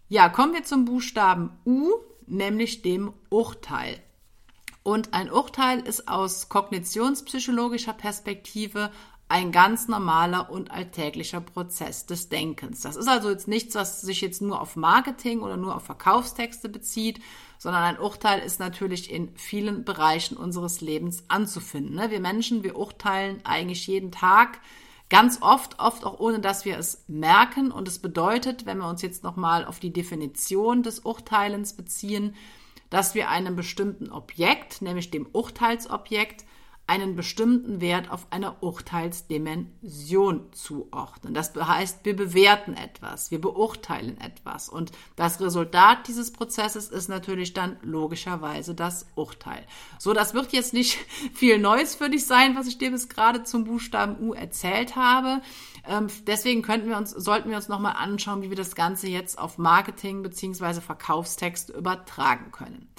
Ja, 0.09 0.27
kommen 0.27 0.51
wir 0.51 0.65
zum 0.65 0.83
Buchstaben 0.83 1.57
U, 1.65 1.93
nämlich 2.27 2.81
dem 2.81 3.13
Urteil. 3.29 4.03
Und 4.83 5.13
ein 5.13 5.31
Urteil 5.31 5.79
ist 5.79 6.09
aus 6.09 6.49
kognitionspsychologischer 6.49 7.93
Perspektive 7.93 8.91
ein 9.29 9.51
ganz 9.51 9.87
normaler 9.87 10.49
und 10.51 10.71
alltäglicher 10.71 11.41
Prozess 11.41 12.05
des 12.05 12.29
Denkens. 12.29 12.81
Das 12.81 12.95
ist 12.95 13.07
also 13.07 13.29
jetzt 13.29 13.47
nichts, 13.47 13.73
was 13.75 14.01
sich 14.01 14.21
jetzt 14.21 14.41
nur 14.41 14.61
auf 14.61 14.75
Marketing 14.75 15.41
oder 15.41 15.57
nur 15.57 15.75
auf 15.75 15.83
Verkaufstexte 15.83 16.69
bezieht, 16.69 17.19
sondern 17.57 17.83
ein 17.83 17.99
Urteil 17.99 18.41
ist 18.41 18.59
natürlich 18.59 19.11
in 19.11 19.35
vielen 19.35 19.85
Bereichen 19.85 20.37
unseres 20.37 20.81
Lebens 20.81 21.23
anzufinden. 21.29 21.95
Ne? 21.95 22.11
Wir 22.11 22.19
Menschen, 22.19 22.63
wir 22.63 22.75
urteilen 22.75 23.39
eigentlich 23.43 23.87
jeden 23.87 24.11
Tag 24.11 24.59
ganz 25.09 25.39
oft, 25.41 25.79
oft 25.79 26.05
auch 26.05 26.19
ohne, 26.19 26.39
dass 26.39 26.65
wir 26.65 26.77
es 26.77 27.03
merken. 27.07 27.71
Und 27.71 27.87
es 27.87 27.99
bedeutet, 27.99 28.65
wenn 28.65 28.79
wir 28.79 28.89
uns 28.89 29.01
jetzt 29.01 29.23
nochmal 29.23 29.65
auf 29.65 29.79
die 29.79 29.93
Definition 29.93 30.83
des 30.83 30.99
Urteilens 30.99 31.73
beziehen, 31.73 32.35
dass 32.89 33.15
wir 33.15 33.29
einem 33.29 33.55
bestimmten 33.55 34.11
Objekt, 34.11 34.81
nämlich 34.81 35.09
dem 35.09 35.27
Urteilsobjekt, 35.31 36.45
einen 36.85 37.15
bestimmten 37.15 37.79
Wert 37.79 38.11
auf 38.11 38.27
einer 38.29 38.61
Urteilsdimension 38.61 40.51
zuordnen. 40.51 41.33
Das 41.33 41.55
heißt, 41.55 42.03
wir 42.03 42.13
bewerten 42.13 42.73
etwas, 42.73 43.31
wir 43.31 43.39
beurteilen 43.39 44.19
etwas 44.19 44.67
und 44.67 44.91
das 45.15 45.39
Resultat 45.39 46.09
dieses 46.09 46.33
Prozesses 46.33 46.89
ist 46.89 47.07
natürlich 47.07 47.53
dann 47.53 47.77
logischerweise 47.83 48.75
das 48.75 49.07
Urteil. 49.15 49.65
So, 49.97 50.11
das 50.13 50.33
wird 50.33 50.51
jetzt 50.51 50.73
nicht 50.73 50.99
viel 51.33 51.57
Neues 51.57 51.95
für 51.95 52.09
dich 52.09 52.25
sein, 52.25 52.55
was 52.55 52.67
ich 52.67 52.77
dir 52.77 52.91
bis 52.91 53.07
gerade 53.07 53.43
zum 53.43 53.63
Buchstaben 53.63 54.19
U 54.19 54.33
erzählt 54.33 54.97
habe. 54.97 55.41
Ähm, 55.87 56.07
deswegen 56.27 56.63
könnten 56.63 56.89
wir 56.89 56.97
uns, 56.97 57.11
sollten 57.11 57.49
wir 57.49 57.55
uns 57.55 57.69
nochmal 57.69 57.95
anschauen, 57.97 58.41
wie 58.41 58.49
wir 58.49 58.57
das 58.57 58.75
Ganze 58.75 59.07
jetzt 59.07 59.39
auf 59.39 59.57
Marketing 59.57 60.21
beziehungsweise 60.21 60.81
Verkaufstexte 60.81 61.71
übertragen 61.71 62.51
können. 62.51 62.89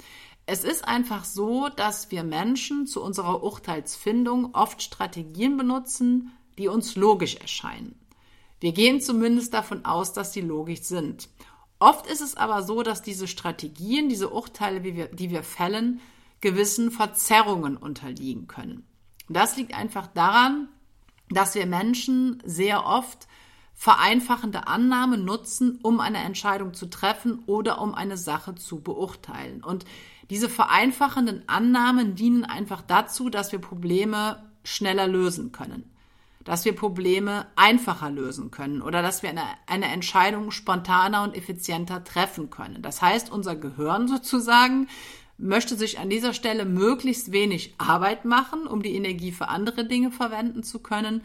Es 0.45 0.63
ist 0.63 0.87
einfach 0.87 1.25
so, 1.25 1.69
dass 1.69 2.11
wir 2.11 2.23
Menschen 2.23 2.85
zu 2.85 3.01
unserer 3.01 3.43
Urteilsfindung 3.43 4.53
oft 4.53 4.81
Strategien 4.81 5.57
benutzen, 5.57 6.31
die 6.57 6.67
uns 6.67 6.95
logisch 6.95 7.35
erscheinen. 7.35 7.99
Wir 8.59 8.71
gehen 8.71 9.01
zumindest 9.01 9.53
davon 9.53 9.85
aus, 9.85 10.13
dass 10.13 10.33
sie 10.33 10.41
logisch 10.41 10.81
sind. 10.81 11.29
Oft 11.79 12.07
ist 12.07 12.21
es 12.21 12.35
aber 12.35 12.63
so, 12.63 12.83
dass 12.83 13.01
diese 13.01 13.27
Strategien, 13.27 14.07
diese 14.07 14.29
Urteile, 14.29 14.81
die 14.81 14.95
wir, 14.95 15.07
die 15.07 15.29
wir 15.29 15.43
fällen, 15.43 15.99
gewissen 16.41 16.91
Verzerrungen 16.91 17.75
unterliegen 17.75 18.47
können. 18.47 18.85
Das 19.27 19.57
liegt 19.57 19.73
einfach 19.73 20.07
daran, 20.07 20.69
dass 21.29 21.55
wir 21.55 21.65
Menschen 21.65 22.41
sehr 22.45 22.85
oft 22.85 23.27
vereinfachende 23.75 24.67
Annahmen 24.67 25.25
nutzen, 25.25 25.79
um 25.83 25.99
eine 25.99 26.19
Entscheidung 26.19 26.73
zu 26.73 26.89
treffen 26.89 27.39
oder 27.45 27.81
um 27.81 27.93
eine 27.93 28.17
Sache 28.17 28.55
zu 28.55 28.79
beurteilen. 28.79 29.63
Und 29.63 29.85
diese 30.29 30.49
vereinfachenden 30.49 31.47
Annahmen 31.47 32.15
dienen 32.15 32.45
einfach 32.45 32.81
dazu, 32.81 33.29
dass 33.29 33.51
wir 33.51 33.59
Probleme 33.59 34.43
schneller 34.63 35.07
lösen 35.07 35.51
können, 35.51 35.91
dass 36.43 36.65
wir 36.65 36.73
Probleme 36.73 37.47
einfacher 37.55 38.09
lösen 38.09 38.49
können 38.49 38.81
oder 38.81 39.01
dass 39.01 39.21
wir 39.21 39.29
eine, 39.29 39.43
eine 39.67 39.85
Entscheidung 39.87 40.51
spontaner 40.51 41.23
und 41.23 41.35
effizienter 41.35 42.03
treffen 42.03 42.49
können. 42.49 42.81
Das 42.81 43.01
heißt, 43.01 43.29
unser 43.29 43.55
Gehirn 43.55 44.07
sozusagen 44.07 44.87
möchte 45.37 45.75
sich 45.75 45.99
an 45.99 46.09
dieser 46.09 46.33
Stelle 46.33 46.63
möglichst 46.63 47.33
wenig 47.33 47.75
Arbeit 47.77 48.23
machen, 48.23 48.67
um 48.67 48.81
die 48.81 48.95
Energie 48.95 49.33
für 49.33 49.49
andere 49.49 49.85
Dinge 49.85 50.09
verwenden 50.09 50.63
zu 50.63 50.79
können 50.79 51.21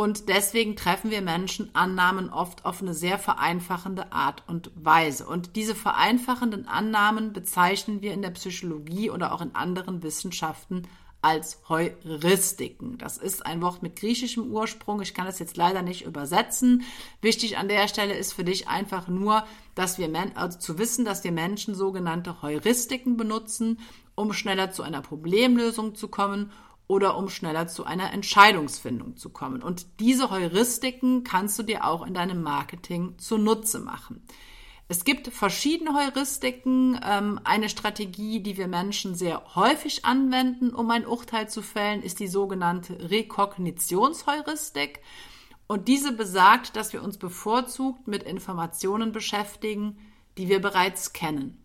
und 0.00 0.30
deswegen 0.30 0.76
treffen 0.76 1.10
wir 1.10 1.20
Menschen 1.20 1.68
Annahmen 1.74 2.30
oft 2.30 2.64
auf 2.64 2.80
eine 2.80 2.94
sehr 2.94 3.18
vereinfachende 3.18 4.12
Art 4.14 4.42
und 4.46 4.70
Weise. 4.74 5.26
Und 5.26 5.56
diese 5.56 5.74
vereinfachenden 5.74 6.66
Annahmen 6.66 7.34
bezeichnen 7.34 8.00
wir 8.00 8.14
in 8.14 8.22
der 8.22 8.30
Psychologie 8.30 9.10
oder 9.10 9.34
auch 9.34 9.42
in 9.42 9.54
anderen 9.54 10.02
Wissenschaften 10.02 10.88
als 11.20 11.58
Heuristiken. 11.68 12.96
Das 12.96 13.18
ist 13.18 13.44
ein 13.44 13.60
Wort 13.60 13.82
mit 13.82 13.96
griechischem 13.96 14.50
Ursprung. 14.50 15.02
Ich 15.02 15.12
kann 15.12 15.26
es 15.26 15.38
jetzt 15.38 15.58
leider 15.58 15.82
nicht 15.82 16.06
übersetzen. 16.06 16.82
Wichtig 17.20 17.58
an 17.58 17.68
der 17.68 17.86
Stelle 17.86 18.14
ist 18.14 18.32
für 18.32 18.44
dich 18.44 18.68
einfach 18.68 19.06
nur, 19.06 19.44
dass 19.74 19.98
wir 19.98 20.10
also 20.34 20.58
zu 20.58 20.78
wissen, 20.78 21.04
dass 21.04 21.24
wir 21.24 21.32
Menschen 21.32 21.74
sogenannte 21.74 22.40
Heuristiken 22.40 23.18
benutzen, 23.18 23.78
um 24.14 24.32
schneller 24.32 24.70
zu 24.70 24.82
einer 24.82 25.02
Problemlösung 25.02 25.94
zu 25.94 26.08
kommen 26.08 26.50
oder 26.90 27.16
um 27.16 27.28
schneller 27.28 27.68
zu 27.68 27.84
einer 27.84 28.12
Entscheidungsfindung 28.12 29.16
zu 29.16 29.30
kommen. 29.30 29.62
Und 29.62 29.86
diese 30.00 30.30
Heuristiken 30.30 31.22
kannst 31.22 31.56
du 31.56 31.62
dir 31.62 31.84
auch 31.84 32.04
in 32.04 32.14
deinem 32.14 32.42
Marketing 32.42 33.16
zunutze 33.16 33.78
machen. 33.78 34.26
Es 34.88 35.04
gibt 35.04 35.28
verschiedene 35.28 35.94
Heuristiken. 35.94 36.98
Ähm, 37.04 37.38
eine 37.44 37.68
Strategie, 37.68 38.42
die 38.42 38.56
wir 38.56 38.66
Menschen 38.66 39.14
sehr 39.14 39.54
häufig 39.54 40.04
anwenden, 40.04 40.74
um 40.74 40.90
ein 40.90 41.06
Urteil 41.06 41.48
zu 41.48 41.62
fällen, 41.62 42.02
ist 42.02 42.18
die 42.18 42.26
sogenannte 42.26 43.08
Rekognitionsheuristik. 43.08 45.00
Und 45.68 45.86
diese 45.86 46.10
besagt, 46.10 46.74
dass 46.74 46.92
wir 46.92 47.04
uns 47.04 47.18
bevorzugt 47.18 48.08
mit 48.08 48.24
Informationen 48.24 49.12
beschäftigen, 49.12 49.96
die 50.36 50.48
wir 50.48 50.60
bereits 50.60 51.12
kennen 51.12 51.59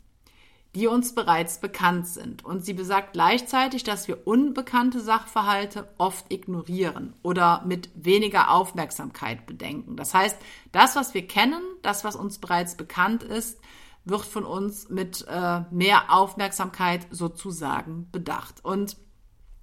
die 0.75 0.87
uns 0.87 1.15
bereits 1.15 1.59
bekannt 1.59 2.05
sind. 2.05 2.43
Und 2.43 2.65
sie 2.65 2.73
besagt 2.73 3.13
gleichzeitig, 3.13 3.83
dass 3.83 4.09
wir 4.09 4.27
unbekannte 4.27 4.99
Sachverhalte 4.99 5.87
oft 5.97 6.31
ignorieren 6.31 7.13
oder 7.23 7.63
mit 7.65 7.89
weniger 7.95 8.51
Aufmerksamkeit 8.51 9.45
bedenken. 9.45 9.95
Das 9.95 10.13
heißt, 10.13 10.37
das, 10.73 10.97
was 10.97 11.13
wir 11.13 11.25
kennen, 11.25 11.61
das, 11.81 12.03
was 12.03 12.17
uns 12.17 12.39
bereits 12.39 12.75
bekannt 12.75 13.23
ist, 13.23 13.59
wird 14.03 14.25
von 14.25 14.43
uns 14.43 14.89
mit 14.89 15.25
äh, 15.29 15.61
mehr 15.71 16.13
Aufmerksamkeit 16.13 17.07
sozusagen 17.09 18.09
bedacht. 18.11 18.63
Und 18.63 18.97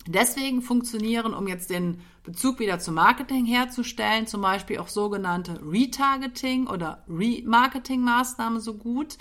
deswegen 0.06 0.62
funktionieren, 0.62 1.34
um 1.34 1.46
jetzt 1.46 1.68
den 1.68 2.00
Bezug 2.24 2.58
wieder 2.58 2.78
zum 2.78 2.94
Marketing 2.94 3.44
herzustellen, 3.44 4.26
zum 4.26 4.40
Beispiel 4.40 4.78
auch 4.78 4.88
sogenannte 4.88 5.60
Retargeting 5.62 6.68
oder 6.68 7.04
Remarketing-Maßnahmen 7.06 8.60
so 8.60 8.74
gut. 8.74 9.18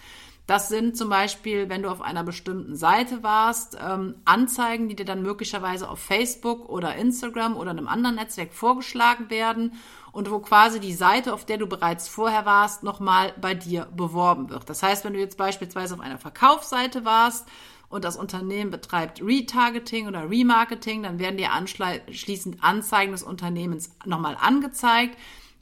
Das 0.48 0.70
sind 0.70 0.98
zum 0.98 1.10
Beispiel, 1.10 1.70
wenn 1.70 1.84
du 1.84 1.90
auf 1.90 2.02
einer 2.02 2.24
bestimmten 2.24 2.76
Seite 2.76 3.24
warst, 3.24 3.78
ähm, 3.80 4.16
Anzeigen, 4.26 4.90
die 4.90 4.96
dir 4.96 5.06
dann 5.06 5.22
möglicherweise 5.22 5.90
auf 5.90 6.00
Facebook 6.00 6.68
oder 6.68 6.96
Instagram 6.96 7.56
oder 7.56 7.72
einem 7.72 7.88
anderen 7.88 8.16
Netzwerk 8.16 8.54
vorgeschlagen 8.54 9.30
werden 9.30 9.74
und 10.12 10.30
wo 10.30 10.40
quasi 10.40 10.80
die 10.80 10.94
Seite, 10.94 11.34
auf 11.34 11.46
der 11.46 11.58
du 11.58 11.68
bereits 11.68 12.08
vorher 12.08 12.46
warst, 12.46 12.84
nochmal 12.84 13.34
bei 13.40 13.54
dir 13.54 13.88
beworben 13.96 14.50
wird. 14.50 14.70
Das 14.70 14.84
heißt, 14.84 15.06
wenn 15.06 15.14
du 15.14 15.20
jetzt 15.20 15.38
beispielsweise 15.38 15.94
auf 15.94 16.02
einer 16.02 16.18
Verkaufsseite 16.18 17.06
warst 17.06 17.48
und 17.88 18.04
das 18.04 18.18
Unternehmen 18.18 18.72
betreibt 18.72 19.22
Retargeting 19.22 20.08
oder 20.08 20.30
Remarketing, 20.30 21.04
dann 21.04 21.20
werden 21.20 21.38
dir 21.38 21.52
anschließend 21.54 22.64
Anzeigen 22.64 23.12
des 23.12 23.24
Unternehmens 23.24 23.96
nochmal 24.06 24.36
angezeigt, 24.42 25.18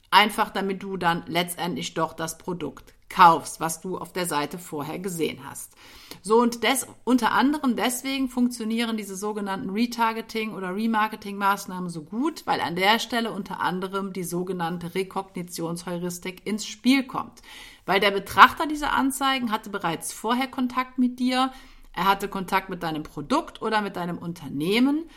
einfach 0.10 0.50
damit 0.50 0.82
du 0.82 0.98
dann 0.98 1.24
letztendlich 1.28 1.94
doch 1.94 2.14
das 2.14 2.38
Produkt 2.38 2.94
kaufst, 3.10 3.60
was 3.60 3.82
du 3.82 3.98
auf 3.98 4.14
der 4.14 4.26
Seite 4.26 4.58
vorher 4.58 5.00
gesehen 5.00 5.40
hast. 5.44 5.74
So 6.22 6.40
und 6.40 6.64
des, 6.64 6.88
unter 7.04 7.32
anderem 7.32 7.76
deswegen 7.76 8.30
funktionieren 8.30 8.98
diese 8.98 9.16
sogenannten 9.16 9.70
Retargeting 9.70 10.54
oder 10.54 10.76
Remarketing 10.76 11.38
Maßnahmen 11.38 11.90
so 11.90 12.04
gut, 12.04 12.46
weil 12.46 12.62
an 12.62 12.76
der 12.76 13.00
Stelle 13.00 13.32
unter 13.32 13.60
anderem 13.60 14.14
die 14.14 14.24
sogenannte 14.24 14.96
Rekognitionsheuristik 14.96 16.46
ins 16.46 16.66
Spiel 16.66 17.04
kommt. 17.04 17.42
Weil 17.86 18.00
der 18.00 18.12
Betrachter 18.12 18.68
dieser 18.68 18.94
Anzeigen 18.94 19.52
hatte 19.52 19.70
bereits 19.70 20.14
vorher 20.14 20.48
Kontakt 20.48 21.00
mit 21.00 21.20
dir, 21.20 21.52
er 21.94 22.08
hatte 22.08 22.28
Kontakt 22.28 22.70
mit 22.70 22.84
deinem 22.84 23.04
Produkt 23.04 23.62
oder 23.62 23.82
mit 23.82 23.96
deinem 23.96 24.18
Unternehmen 24.18 25.10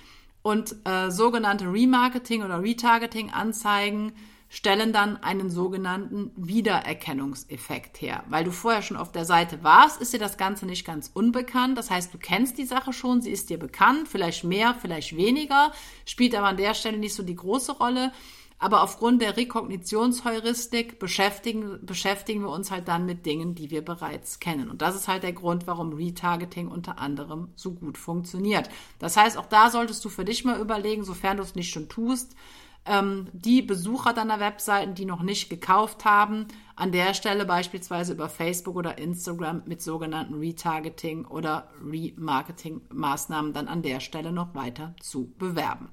und 0.43 0.75
äh, 0.85 1.11
sogenannte 1.11 1.73
Remarketing 1.73 2.43
oder 2.43 2.63
Retargeting 2.63 3.31
Anzeigen 3.31 4.13
stellen 4.53 4.93
dann 4.93 5.17
einen 5.17 5.49
sogenannten 5.49 6.31
Wiedererkennungseffekt 6.37 8.03
her. 8.03 8.23
Weil 8.29 8.45
du 8.45 8.51
vorher 8.51 8.83
schon 8.83 8.99
auf 8.99 9.11
der 9.11 9.25
Seite 9.25 9.65
warst, 9.65 9.99
ist 10.03 10.13
dir 10.13 10.19
das 10.19 10.37
Ganze 10.37 10.67
nicht 10.67 10.85
ganz 10.85 11.11
unbekannt. 11.15 11.79
Das 11.79 11.91
heißt, 11.91 12.13
du 12.13 12.19
kennst 12.19 12.59
die 12.59 12.67
Sache 12.67 12.93
schon, 12.93 13.23
sie 13.23 13.31
ist 13.31 13.49
dir 13.49 13.59
bekannt, 13.59 14.09
vielleicht 14.09 14.45
mehr, 14.45 14.75
vielleicht 14.75 15.17
weniger, 15.17 15.73
spielt 16.05 16.35
aber 16.35 16.49
an 16.49 16.59
der 16.59 16.75
Stelle 16.75 16.99
nicht 16.99 17.15
so 17.15 17.23
die 17.23 17.35
große 17.35 17.73
Rolle. 17.73 18.13
Aber 18.59 18.83
aufgrund 18.83 19.23
der 19.23 19.39
Rekognitionsheuristik 19.39 20.99
beschäftigen, 20.99 21.79
beschäftigen 21.87 22.43
wir 22.43 22.51
uns 22.51 22.71
halt 22.71 22.89
dann 22.89 23.07
mit 23.07 23.25
Dingen, 23.25 23.55
die 23.55 23.71
wir 23.71 23.83
bereits 23.83 24.39
kennen. 24.39 24.69
Und 24.69 24.83
das 24.83 24.95
ist 24.95 25.09
halt 25.09 25.23
der 25.23 25.33
Grund, 25.33 25.67
warum 25.67 25.95
Retargeting 25.95 26.69
unter 26.69 26.99
anderem 26.99 27.49
so 27.57 27.73
gut 27.73 27.97
funktioniert. 27.97 28.69
Das 28.99 29.17
heißt, 29.17 29.39
auch 29.39 29.47
da 29.47 29.71
solltest 29.71 30.05
du 30.05 30.11
für 30.11 30.27
dich 30.27 30.45
mal 30.45 30.61
überlegen, 30.61 31.05
sofern 31.05 31.39
du 31.39 31.43
es 31.43 31.55
nicht 31.55 31.73
schon 31.73 31.89
tust, 31.89 32.37
ähm, 32.85 33.29
die 33.33 33.63
Besucher 33.63 34.13
deiner 34.13 34.41
Webseiten, 34.41 34.95
die 34.95 35.05
noch 35.05 35.23
nicht 35.23 35.49
gekauft 35.49 36.05
haben, 36.05 36.47
an 36.77 36.93
der 36.93 37.15
Stelle 37.15 37.45
beispielsweise 37.45 38.13
über 38.13 38.29
Facebook 38.29 38.77
oder 38.77 38.99
Instagram 38.99 39.63
mit 39.67 39.83
sogenannten 39.83 40.35
Retargeting 40.35 41.25
oder 41.25 41.71
Remarketing-Maßnahmen 41.85 43.53
dann 43.53 43.69
an 43.69 43.83
der 43.83 44.01
Stelle 44.01 44.33
noch 44.33 44.55
weiter 44.55 44.95
zu 45.01 45.33
bewerben 45.39 45.91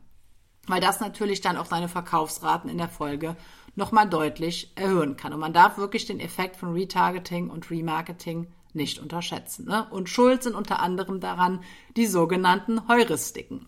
weil 0.70 0.82
das 0.82 1.00
natürlich 1.00 1.42
dann 1.42 1.58
auch 1.58 1.66
seine 1.66 1.90
Verkaufsraten 1.90 2.70
in 2.70 2.78
der 2.78 2.90
Folge 2.90 3.36
nochmal 3.76 4.08
deutlich 4.08 4.72
erhöhen 4.76 5.16
kann. 5.16 5.34
Und 5.34 5.40
man 5.40 5.54
darf 5.54 5.78
wirklich 5.78 6.06
den 6.06 6.20
Effekt 6.20 6.56
von 6.56 6.74
Retargeting 6.74 7.50
und 7.50 7.72
Remarketing 7.72 8.48
nicht 8.74 9.00
unterschätzen. 9.00 9.66
Ne? 9.66 9.88
Und 9.90 10.10
schuld 10.10 10.44
sind 10.44 10.56
unter 10.56 10.80
anderem 10.80 11.20
daran 11.20 11.64
die 11.98 12.06
sogenannten 12.06 12.88
Heuristiken. 12.88 13.68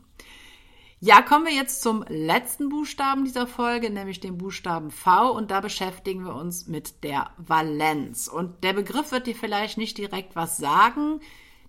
Ja, 1.04 1.24
kommen 1.24 1.48
wir 1.48 1.54
jetzt 1.54 1.82
zum 1.82 2.06
letzten 2.10 2.70
Buchstaben 2.70 3.26
dieser 3.26 3.48
Folge, 3.48 3.90
nämlich 3.90 4.20
dem 4.20 4.38
Buchstaben 4.38 4.92
V. 4.92 5.32
Und 5.32 5.50
da 5.50 5.60
beschäftigen 5.60 6.24
wir 6.24 6.36
uns 6.36 6.68
mit 6.68 7.04
der 7.04 7.32
Valenz. 7.38 8.28
Und 8.28 8.64
der 8.64 8.74
Begriff 8.74 9.12
wird 9.12 9.26
dir 9.26 9.34
vielleicht 9.34 9.80
nicht 9.80 9.98
direkt 9.98 10.36
was 10.36 10.58
sagen, 10.58 11.20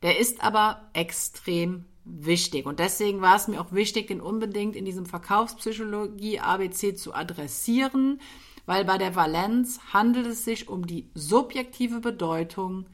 der 0.03 0.19
ist 0.19 0.45
aber 0.45 0.91
extrem 0.93 1.87
wichtig. 2.05 2.67
Und 2.67 2.79
deswegen 2.79 3.23
war 3.23 3.37
es 3.37 3.49
mir 3.49 3.63
auch 3.63 3.73
wichtig, 3.73 4.09
den 4.09 4.21
unbedingt 4.21 4.77
in 4.77 4.85
diesem 4.85 5.07
Verkaufspsychologie 5.07 6.41
ABC 6.41 6.95
zu 6.95 7.15
adressieren, 7.15 8.21
weil 8.67 8.85
bei 8.85 8.99
der 8.99 9.17
Valenz 9.17 9.81
handelt 9.95 10.27
es 10.27 10.45
sich 10.45 10.69
um 10.69 10.87
die 10.87 11.09
subjektive 11.15 12.01
Bedeutung, 12.01 12.85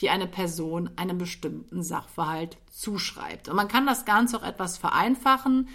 die 0.00 0.10
eine 0.10 0.26
Person 0.26 0.90
einem 0.96 1.18
bestimmten 1.18 1.82
Sachverhalt 1.82 2.58
zuschreibt. 2.70 3.48
Und 3.48 3.56
man 3.56 3.68
kann 3.68 3.86
das 3.86 4.04
Ganze 4.04 4.36
auch 4.36 4.42
etwas 4.42 4.76
vereinfachen. 4.76 5.68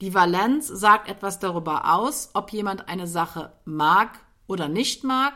Die 0.00 0.14
Valenz 0.14 0.66
sagt 0.66 1.08
etwas 1.08 1.38
darüber 1.38 1.94
aus, 1.94 2.30
ob 2.34 2.52
jemand 2.52 2.88
eine 2.88 3.06
Sache 3.06 3.52
mag 3.64 4.20
oder 4.46 4.68
nicht 4.68 5.04
mag, 5.04 5.34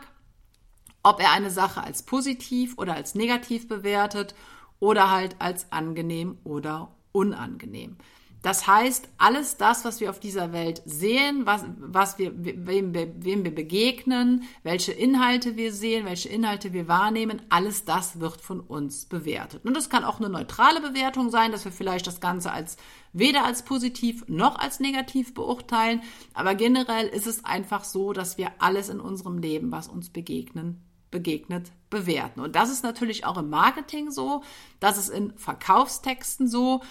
ob 1.03 1.19
er 1.19 1.31
eine 1.31 1.49
Sache 1.51 1.83
als 1.83 2.03
positiv 2.03 2.77
oder 2.77 2.93
als 2.93 3.15
negativ 3.15 3.67
bewertet 3.67 4.35
oder 4.79 5.11
halt 5.11 5.35
als 5.39 5.71
angenehm 5.71 6.37
oder 6.43 6.95
unangenehm. 7.11 7.97
Das 8.41 8.65
heißt, 8.65 9.07
alles 9.19 9.57
das, 9.57 9.85
was 9.85 9.99
wir 9.99 10.09
auf 10.09 10.19
dieser 10.19 10.51
Welt 10.51 10.81
sehen, 10.85 11.45
was, 11.45 11.63
was 11.77 12.17
wir, 12.17 12.31
wem, 12.35 12.93
wem 12.93 13.43
wir 13.43 13.53
begegnen, 13.53 14.43
welche 14.63 14.91
Inhalte 14.93 15.57
wir 15.57 15.71
sehen, 15.71 16.05
welche 16.05 16.29
Inhalte 16.29 16.73
wir 16.73 16.87
wahrnehmen, 16.87 17.43
alles 17.49 17.85
das 17.85 18.19
wird 18.19 18.41
von 18.41 18.59
uns 18.59 19.05
bewertet. 19.05 19.63
Und 19.63 19.75
das 19.75 19.91
kann 19.91 20.03
auch 20.03 20.19
eine 20.19 20.29
neutrale 20.29 20.81
Bewertung 20.81 21.29
sein, 21.29 21.51
dass 21.51 21.65
wir 21.65 21.71
vielleicht 21.71 22.07
das 22.07 22.19
Ganze 22.19 22.51
als 22.51 22.77
weder 23.13 23.45
als 23.45 23.63
positiv 23.63 24.23
noch 24.27 24.57
als 24.57 24.79
negativ 24.79 25.35
beurteilen. 25.35 26.01
Aber 26.33 26.55
generell 26.55 27.07
ist 27.07 27.27
es 27.27 27.45
einfach 27.45 27.83
so, 27.83 28.11
dass 28.11 28.39
wir 28.39 28.51
alles 28.57 28.89
in 28.89 28.99
unserem 28.99 29.37
Leben, 29.37 29.71
was 29.71 29.87
uns 29.87 30.09
begegnen, 30.09 30.81
begegnet, 31.11 31.71
bewerten. 31.89 32.39
Und 32.39 32.55
das 32.55 32.71
ist 32.71 32.83
natürlich 32.83 33.25
auch 33.25 33.37
im 33.37 33.49
Marketing 33.49 34.09
so, 34.09 34.41
das 34.79 34.97
ist 34.97 35.09
in 35.09 35.37
Verkaufstexten 35.37 36.47
so. 36.47 36.81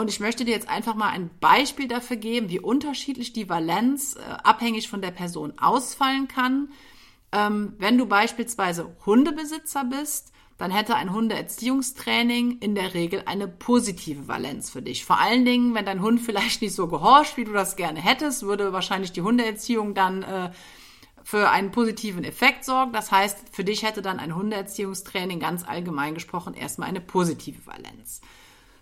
Und 0.00 0.08
ich 0.08 0.18
möchte 0.18 0.46
dir 0.46 0.52
jetzt 0.52 0.70
einfach 0.70 0.94
mal 0.94 1.10
ein 1.10 1.28
Beispiel 1.40 1.86
dafür 1.86 2.16
geben, 2.16 2.48
wie 2.48 2.58
unterschiedlich 2.58 3.34
die 3.34 3.50
Valenz 3.50 4.16
äh, 4.16 4.20
abhängig 4.44 4.88
von 4.88 5.02
der 5.02 5.10
Person 5.10 5.52
ausfallen 5.60 6.26
kann. 6.26 6.70
Ähm, 7.32 7.74
wenn 7.76 7.98
du 7.98 8.06
beispielsweise 8.06 8.96
Hundebesitzer 9.04 9.84
bist, 9.84 10.32
dann 10.56 10.70
hätte 10.70 10.94
ein 10.94 11.12
Hundeerziehungstraining 11.12 12.60
in 12.60 12.74
der 12.74 12.94
Regel 12.94 13.24
eine 13.26 13.46
positive 13.46 14.26
Valenz 14.26 14.70
für 14.70 14.80
dich. 14.80 15.04
Vor 15.04 15.20
allen 15.20 15.44
Dingen, 15.44 15.74
wenn 15.74 15.84
dein 15.84 16.00
Hund 16.00 16.22
vielleicht 16.22 16.62
nicht 16.62 16.74
so 16.74 16.88
gehorcht, 16.88 17.36
wie 17.36 17.44
du 17.44 17.52
das 17.52 17.76
gerne 17.76 18.00
hättest, 18.00 18.44
würde 18.44 18.72
wahrscheinlich 18.72 19.12
die 19.12 19.20
Hundeerziehung 19.20 19.92
dann 19.92 20.22
äh, 20.22 20.50
für 21.24 21.50
einen 21.50 21.72
positiven 21.72 22.24
Effekt 22.24 22.64
sorgen. 22.64 22.94
Das 22.94 23.12
heißt, 23.12 23.36
für 23.52 23.64
dich 23.64 23.82
hätte 23.82 24.00
dann 24.00 24.18
ein 24.18 24.34
Hundeerziehungstraining 24.34 25.40
ganz 25.40 25.68
allgemein 25.68 26.14
gesprochen 26.14 26.54
erstmal 26.54 26.88
eine 26.88 27.02
positive 27.02 27.66
Valenz. 27.66 28.22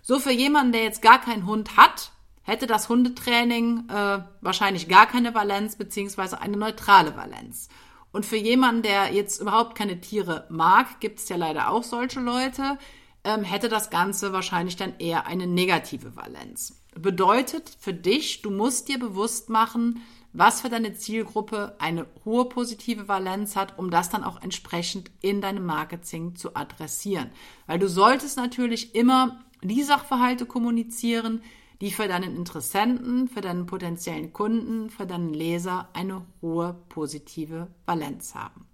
So 0.08 0.18
für 0.18 0.32
jemanden, 0.32 0.72
der 0.72 0.84
jetzt 0.84 1.02
gar 1.02 1.20
keinen 1.20 1.44
Hund 1.44 1.76
hat, 1.76 2.12
hätte 2.40 2.66
das 2.66 2.88
Hundetraining 2.88 3.90
äh, 3.90 4.20
wahrscheinlich 4.40 4.88
gar 4.88 5.04
keine 5.04 5.34
Valenz 5.34 5.76
beziehungsweise 5.76 6.40
eine 6.40 6.56
neutrale 6.56 7.14
Valenz. 7.14 7.68
Und 8.10 8.24
für 8.24 8.38
jemanden, 8.38 8.80
der 8.80 9.12
jetzt 9.12 9.38
überhaupt 9.38 9.74
keine 9.74 10.00
Tiere 10.00 10.46
mag, 10.48 10.98
gibt 11.00 11.18
es 11.18 11.28
ja 11.28 11.36
leider 11.36 11.70
auch 11.70 11.82
solche 11.82 12.20
Leute, 12.20 12.78
ähm, 13.22 13.44
hätte 13.44 13.68
das 13.68 13.90
Ganze 13.90 14.32
wahrscheinlich 14.32 14.76
dann 14.76 14.94
eher 14.98 15.26
eine 15.26 15.46
negative 15.46 16.16
Valenz. 16.16 16.80
Bedeutet 16.94 17.70
für 17.78 17.92
dich, 17.92 18.40
du 18.40 18.50
musst 18.50 18.88
dir 18.88 18.98
bewusst 18.98 19.50
machen, 19.50 20.00
was 20.32 20.62
für 20.62 20.70
deine 20.70 20.94
Zielgruppe 20.94 21.76
eine 21.80 22.06
hohe 22.24 22.46
positive 22.46 23.08
Valenz 23.08 23.56
hat, 23.56 23.78
um 23.78 23.90
das 23.90 24.08
dann 24.08 24.24
auch 24.24 24.40
entsprechend 24.40 25.10
in 25.20 25.42
deinem 25.42 25.66
Marketing 25.66 26.34
zu 26.34 26.56
adressieren. 26.56 27.30
Weil 27.66 27.78
du 27.78 27.88
solltest 27.90 28.38
natürlich 28.38 28.94
immer 28.94 29.44
die 29.62 29.82
Sachverhalte 29.82 30.46
kommunizieren, 30.46 31.42
die 31.80 31.90
für 31.90 32.08
deinen 32.08 32.36
Interessenten, 32.36 33.28
für 33.28 33.40
deinen 33.40 33.66
potenziellen 33.66 34.32
Kunden, 34.32 34.90
für 34.90 35.06
deinen 35.06 35.32
Leser 35.32 35.88
eine 35.92 36.26
hohe 36.42 36.74
positive 36.88 37.68
Valenz 37.86 38.34
haben. 38.34 38.66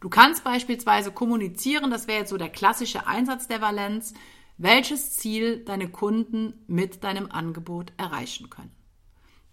Du 0.00 0.08
kannst 0.08 0.44
beispielsweise 0.44 1.10
kommunizieren, 1.10 1.90
das 1.90 2.06
wäre 2.06 2.20
jetzt 2.20 2.30
so 2.30 2.36
der 2.36 2.50
klassische 2.50 3.06
Einsatz 3.06 3.48
der 3.48 3.60
Valenz, 3.60 4.14
welches 4.58 5.14
Ziel 5.14 5.64
deine 5.64 5.88
Kunden 5.88 6.64
mit 6.66 7.02
deinem 7.02 7.30
Angebot 7.30 7.92
erreichen 7.96 8.50
können. 8.50 8.72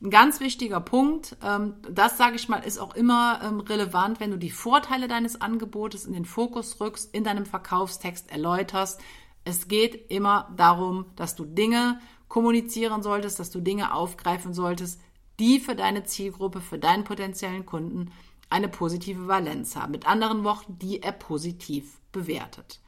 Ein 0.01 0.09
ganz 0.09 0.41
wichtiger 0.41 0.81
Punkt, 0.81 1.37
ähm, 1.41 1.75
das 1.89 2.17
sage 2.17 2.35
ich 2.35 2.49
mal, 2.49 2.57
ist 2.57 2.77
auch 2.77 2.93
immer 2.93 3.39
ähm, 3.41 3.61
relevant, 3.61 4.19
wenn 4.19 4.31
du 4.31 4.37
die 4.37 4.51
Vorteile 4.51 5.07
deines 5.07 5.39
Angebotes 5.39 6.05
in 6.05 6.11
den 6.11 6.25
Fokus 6.25 6.81
rückst, 6.81 7.15
in 7.15 7.23
deinem 7.23 7.45
Verkaufstext 7.45 8.29
erläuterst. 8.29 8.99
Es 9.45 9.67
geht 9.67 10.09
immer 10.11 10.49
darum, 10.55 11.05
dass 11.15 11.35
du 11.35 11.45
Dinge 11.45 11.99
kommunizieren 12.27 13.03
solltest, 13.03 13.39
dass 13.39 13.51
du 13.51 13.59
Dinge 13.59 13.93
aufgreifen 13.93 14.53
solltest, 14.53 14.99
die 15.39 15.59
für 15.59 15.75
deine 15.75 16.03
Zielgruppe, 16.03 16.61
für 16.61 16.79
deinen 16.79 17.03
potenziellen 17.03 17.65
Kunden 17.65 18.11
eine 18.49 18.69
positive 18.69 19.27
Valenz 19.27 19.75
haben. 19.75 19.91
Mit 19.91 20.07
anderen 20.07 20.43
Worten, 20.43 20.77
die 20.79 21.01
er 21.01 21.11
positiv 21.11 21.99
bewertet. 22.11 22.79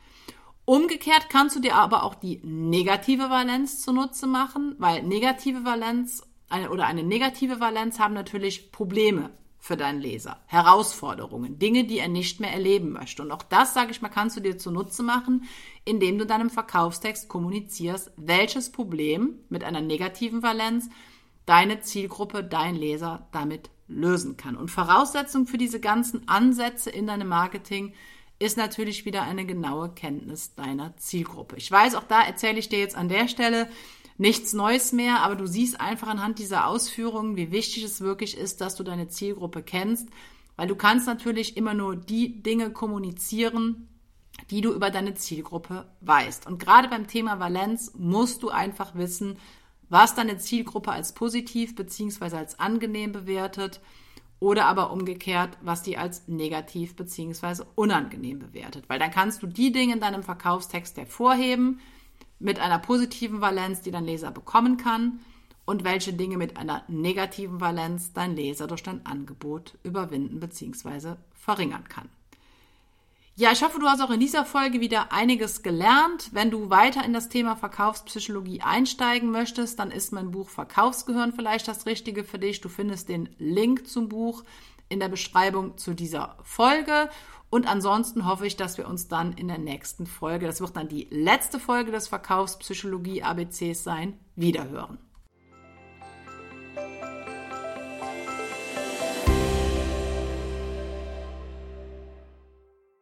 Umgekehrt 0.63 1.29
kannst 1.29 1.55
du 1.55 1.59
dir 1.59 1.75
aber 1.75 2.03
auch 2.03 2.15
die 2.15 2.39
negative 2.43 3.29
Valenz 3.29 3.81
zunutze 3.81 4.25
machen, 4.25 4.75
weil 4.79 5.03
negative 5.03 5.63
Valenz 5.63 6.23
oder 6.71 6.85
eine 6.85 7.03
negative 7.03 7.59
Valenz 7.59 7.99
haben 7.99 8.13
natürlich 8.13 8.71
Probleme 8.71 9.31
für 9.65 9.77
deinen 9.77 9.99
Leser, 9.99 10.37
Herausforderungen, 10.45 11.57
Dinge, 11.57 11.85
die 11.85 11.97
er 11.97 12.07
nicht 12.07 12.39
mehr 12.39 12.53
erleben 12.53 12.91
möchte. 12.91 13.23
Und 13.23 13.31
auch 13.31 13.41
das, 13.41 13.73
sage 13.73 13.89
ich 13.89 13.99
mal, 13.99 14.09
kannst 14.09 14.37
du 14.37 14.39
dir 14.39 14.59
zunutze 14.59 15.01
machen, 15.01 15.45
indem 15.85 16.19
du 16.19 16.25
deinem 16.27 16.51
Verkaufstext 16.51 17.29
kommunizierst, 17.29 18.11
welches 18.15 18.71
Problem 18.71 19.39
mit 19.49 19.63
einer 19.63 19.81
negativen 19.81 20.43
Valenz 20.43 20.87
deine 21.47 21.79
Zielgruppe, 21.79 22.43
dein 22.43 22.75
Leser 22.75 23.27
damit 23.31 23.71
lösen 23.87 24.37
kann. 24.37 24.55
Und 24.55 24.69
Voraussetzung 24.69 25.47
für 25.47 25.57
diese 25.57 25.79
ganzen 25.79 26.27
Ansätze 26.27 26.91
in 26.91 27.07
deinem 27.07 27.29
Marketing 27.29 27.95
ist 28.37 28.57
natürlich 28.57 29.03
wieder 29.05 29.23
eine 29.23 29.47
genaue 29.47 29.89
Kenntnis 29.89 30.53
deiner 30.53 30.95
Zielgruppe. 30.97 31.55
Ich 31.57 31.71
weiß, 31.71 31.95
auch 31.95 32.03
da 32.03 32.21
erzähle 32.21 32.59
ich 32.59 32.69
dir 32.69 32.77
jetzt 32.77 32.95
an 32.95 33.09
der 33.09 33.27
Stelle 33.27 33.67
nichts 34.17 34.53
Neues 34.53 34.91
mehr, 34.91 35.21
aber 35.21 35.35
du 35.35 35.45
siehst 35.45 35.79
einfach 35.79 36.07
anhand 36.07 36.39
dieser 36.39 36.67
Ausführungen, 36.67 37.35
wie 37.35 37.51
wichtig 37.51 37.83
es 37.83 38.01
wirklich 38.01 38.37
ist, 38.37 38.61
dass 38.61 38.75
du 38.75 38.83
deine 38.83 39.07
Zielgruppe 39.09 39.61
kennst, 39.61 40.07
weil 40.55 40.67
du 40.67 40.75
kannst 40.75 41.07
natürlich 41.07 41.57
immer 41.57 41.73
nur 41.73 41.95
die 41.95 42.41
Dinge 42.41 42.71
kommunizieren, 42.71 43.89
die 44.51 44.61
du 44.61 44.73
über 44.73 44.89
deine 44.89 45.15
Zielgruppe 45.15 45.85
weißt. 46.01 46.47
Und 46.47 46.59
gerade 46.59 46.87
beim 46.87 47.07
Thema 47.07 47.39
Valenz 47.39 47.93
musst 47.97 48.43
du 48.43 48.49
einfach 48.49 48.95
wissen, 48.95 49.37
was 49.89 50.15
deine 50.15 50.37
Zielgruppe 50.37 50.91
als 50.91 51.13
positiv 51.13 51.75
bzw. 51.75 52.37
als 52.37 52.59
angenehm 52.59 53.11
bewertet 53.11 53.81
oder 54.39 54.65
aber 54.65 54.91
umgekehrt, 54.91 55.57
was 55.61 55.83
die 55.83 55.97
als 55.97 56.27
negativ 56.27 56.95
bzw. 56.95 57.63
unangenehm 57.75 58.39
bewertet. 58.39 58.85
Weil 58.87 58.99
dann 58.99 59.11
kannst 59.11 59.41
du 59.41 59.47
die 59.47 59.71
Dinge 59.71 59.93
in 59.93 59.99
deinem 59.99 60.23
Verkaufstext 60.23 60.97
hervorheben, 60.97 61.79
mit 62.39 62.59
einer 62.59 62.79
positiven 62.79 63.41
Valenz, 63.41 63.81
die 63.81 63.91
dein 63.91 64.05
Leser 64.05 64.31
bekommen 64.31 64.77
kann 64.77 65.19
und 65.65 65.83
welche 65.83 66.13
Dinge 66.13 66.37
mit 66.37 66.57
einer 66.57 66.83
negativen 66.87 67.59
Valenz 67.59 68.13
dein 68.13 68.35
Leser 68.35 68.67
durch 68.67 68.83
dein 68.83 69.05
Angebot 69.05 69.77
überwinden 69.83 70.39
bzw. 70.39 71.15
verringern 71.33 71.87
kann. 71.89 72.09
Ja, 73.37 73.51
ich 73.51 73.63
hoffe, 73.63 73.79
du 73.79 73.87
hast 73.87 73.99
auch 73.99 74.11
in 74.11 74.21
dieser 74.21 74.45
Folge 74.45 74.79
wieder 74.79 75.11
einiges 75.11 75.61
gelernt. 75.61 76.29
Wenn 76.31 76.51
du 76.51 76.69
weiter 76.69 77.03
in 77.03 77.11
das 77.11 77.27
Thema 77.27 77.57
Verkaufspsychologie 77.57 78.61
einsteigen 78.61 79.29
möchtest, 79.29 79.77
dann 79.77 79.91
ist 79.91 80.13
mein 80.13 80.31
Buch 80.31 80.47
Verkaufsgehirn 80.47 81.33
vielleicht 81.33 81.67
das 81.67 81.85
Richtige 81.85 82.23
für 82.23 82.39
dich. 82.39 82.61
Du 82.61 82.69
findest 82.69 83.09
den 83.09 83.27
Link 83.37 83.87
zum 83.87 84.07
Buch 84.07 84.45
in 84.87 85.01
der 85.01 85.09
Beschreibung 85.09 85.77
zu 85.77 85.93
dieser 85.93 86.37
Folge. 86.43 87.09
Und 87.55 87.67
ansonsten 87.67 88.25
hoffe 88.25 88.45
ich, 88.45 88.57
dass 88.57 88.77
wir 88.77 88.85
uns 88.85 89.07
dann 89.07 89.31
in 89.31 89.47
der 89.47 89.57
nächsten 89.57 90.07
Folge, 90.07 90.45
das 90.45 90.59
wird 90.59 90.75
dann 90.75 90.89
die 90.89 91.07
letzte 91.09 91.57
Folge 91.57 91.89
des 91.89 92.09
Verkaufspsychologie 92.09 93.23
ABCs 93.23 93.81
sein, 93.81 94.19
wiederhören. 94.35 94.97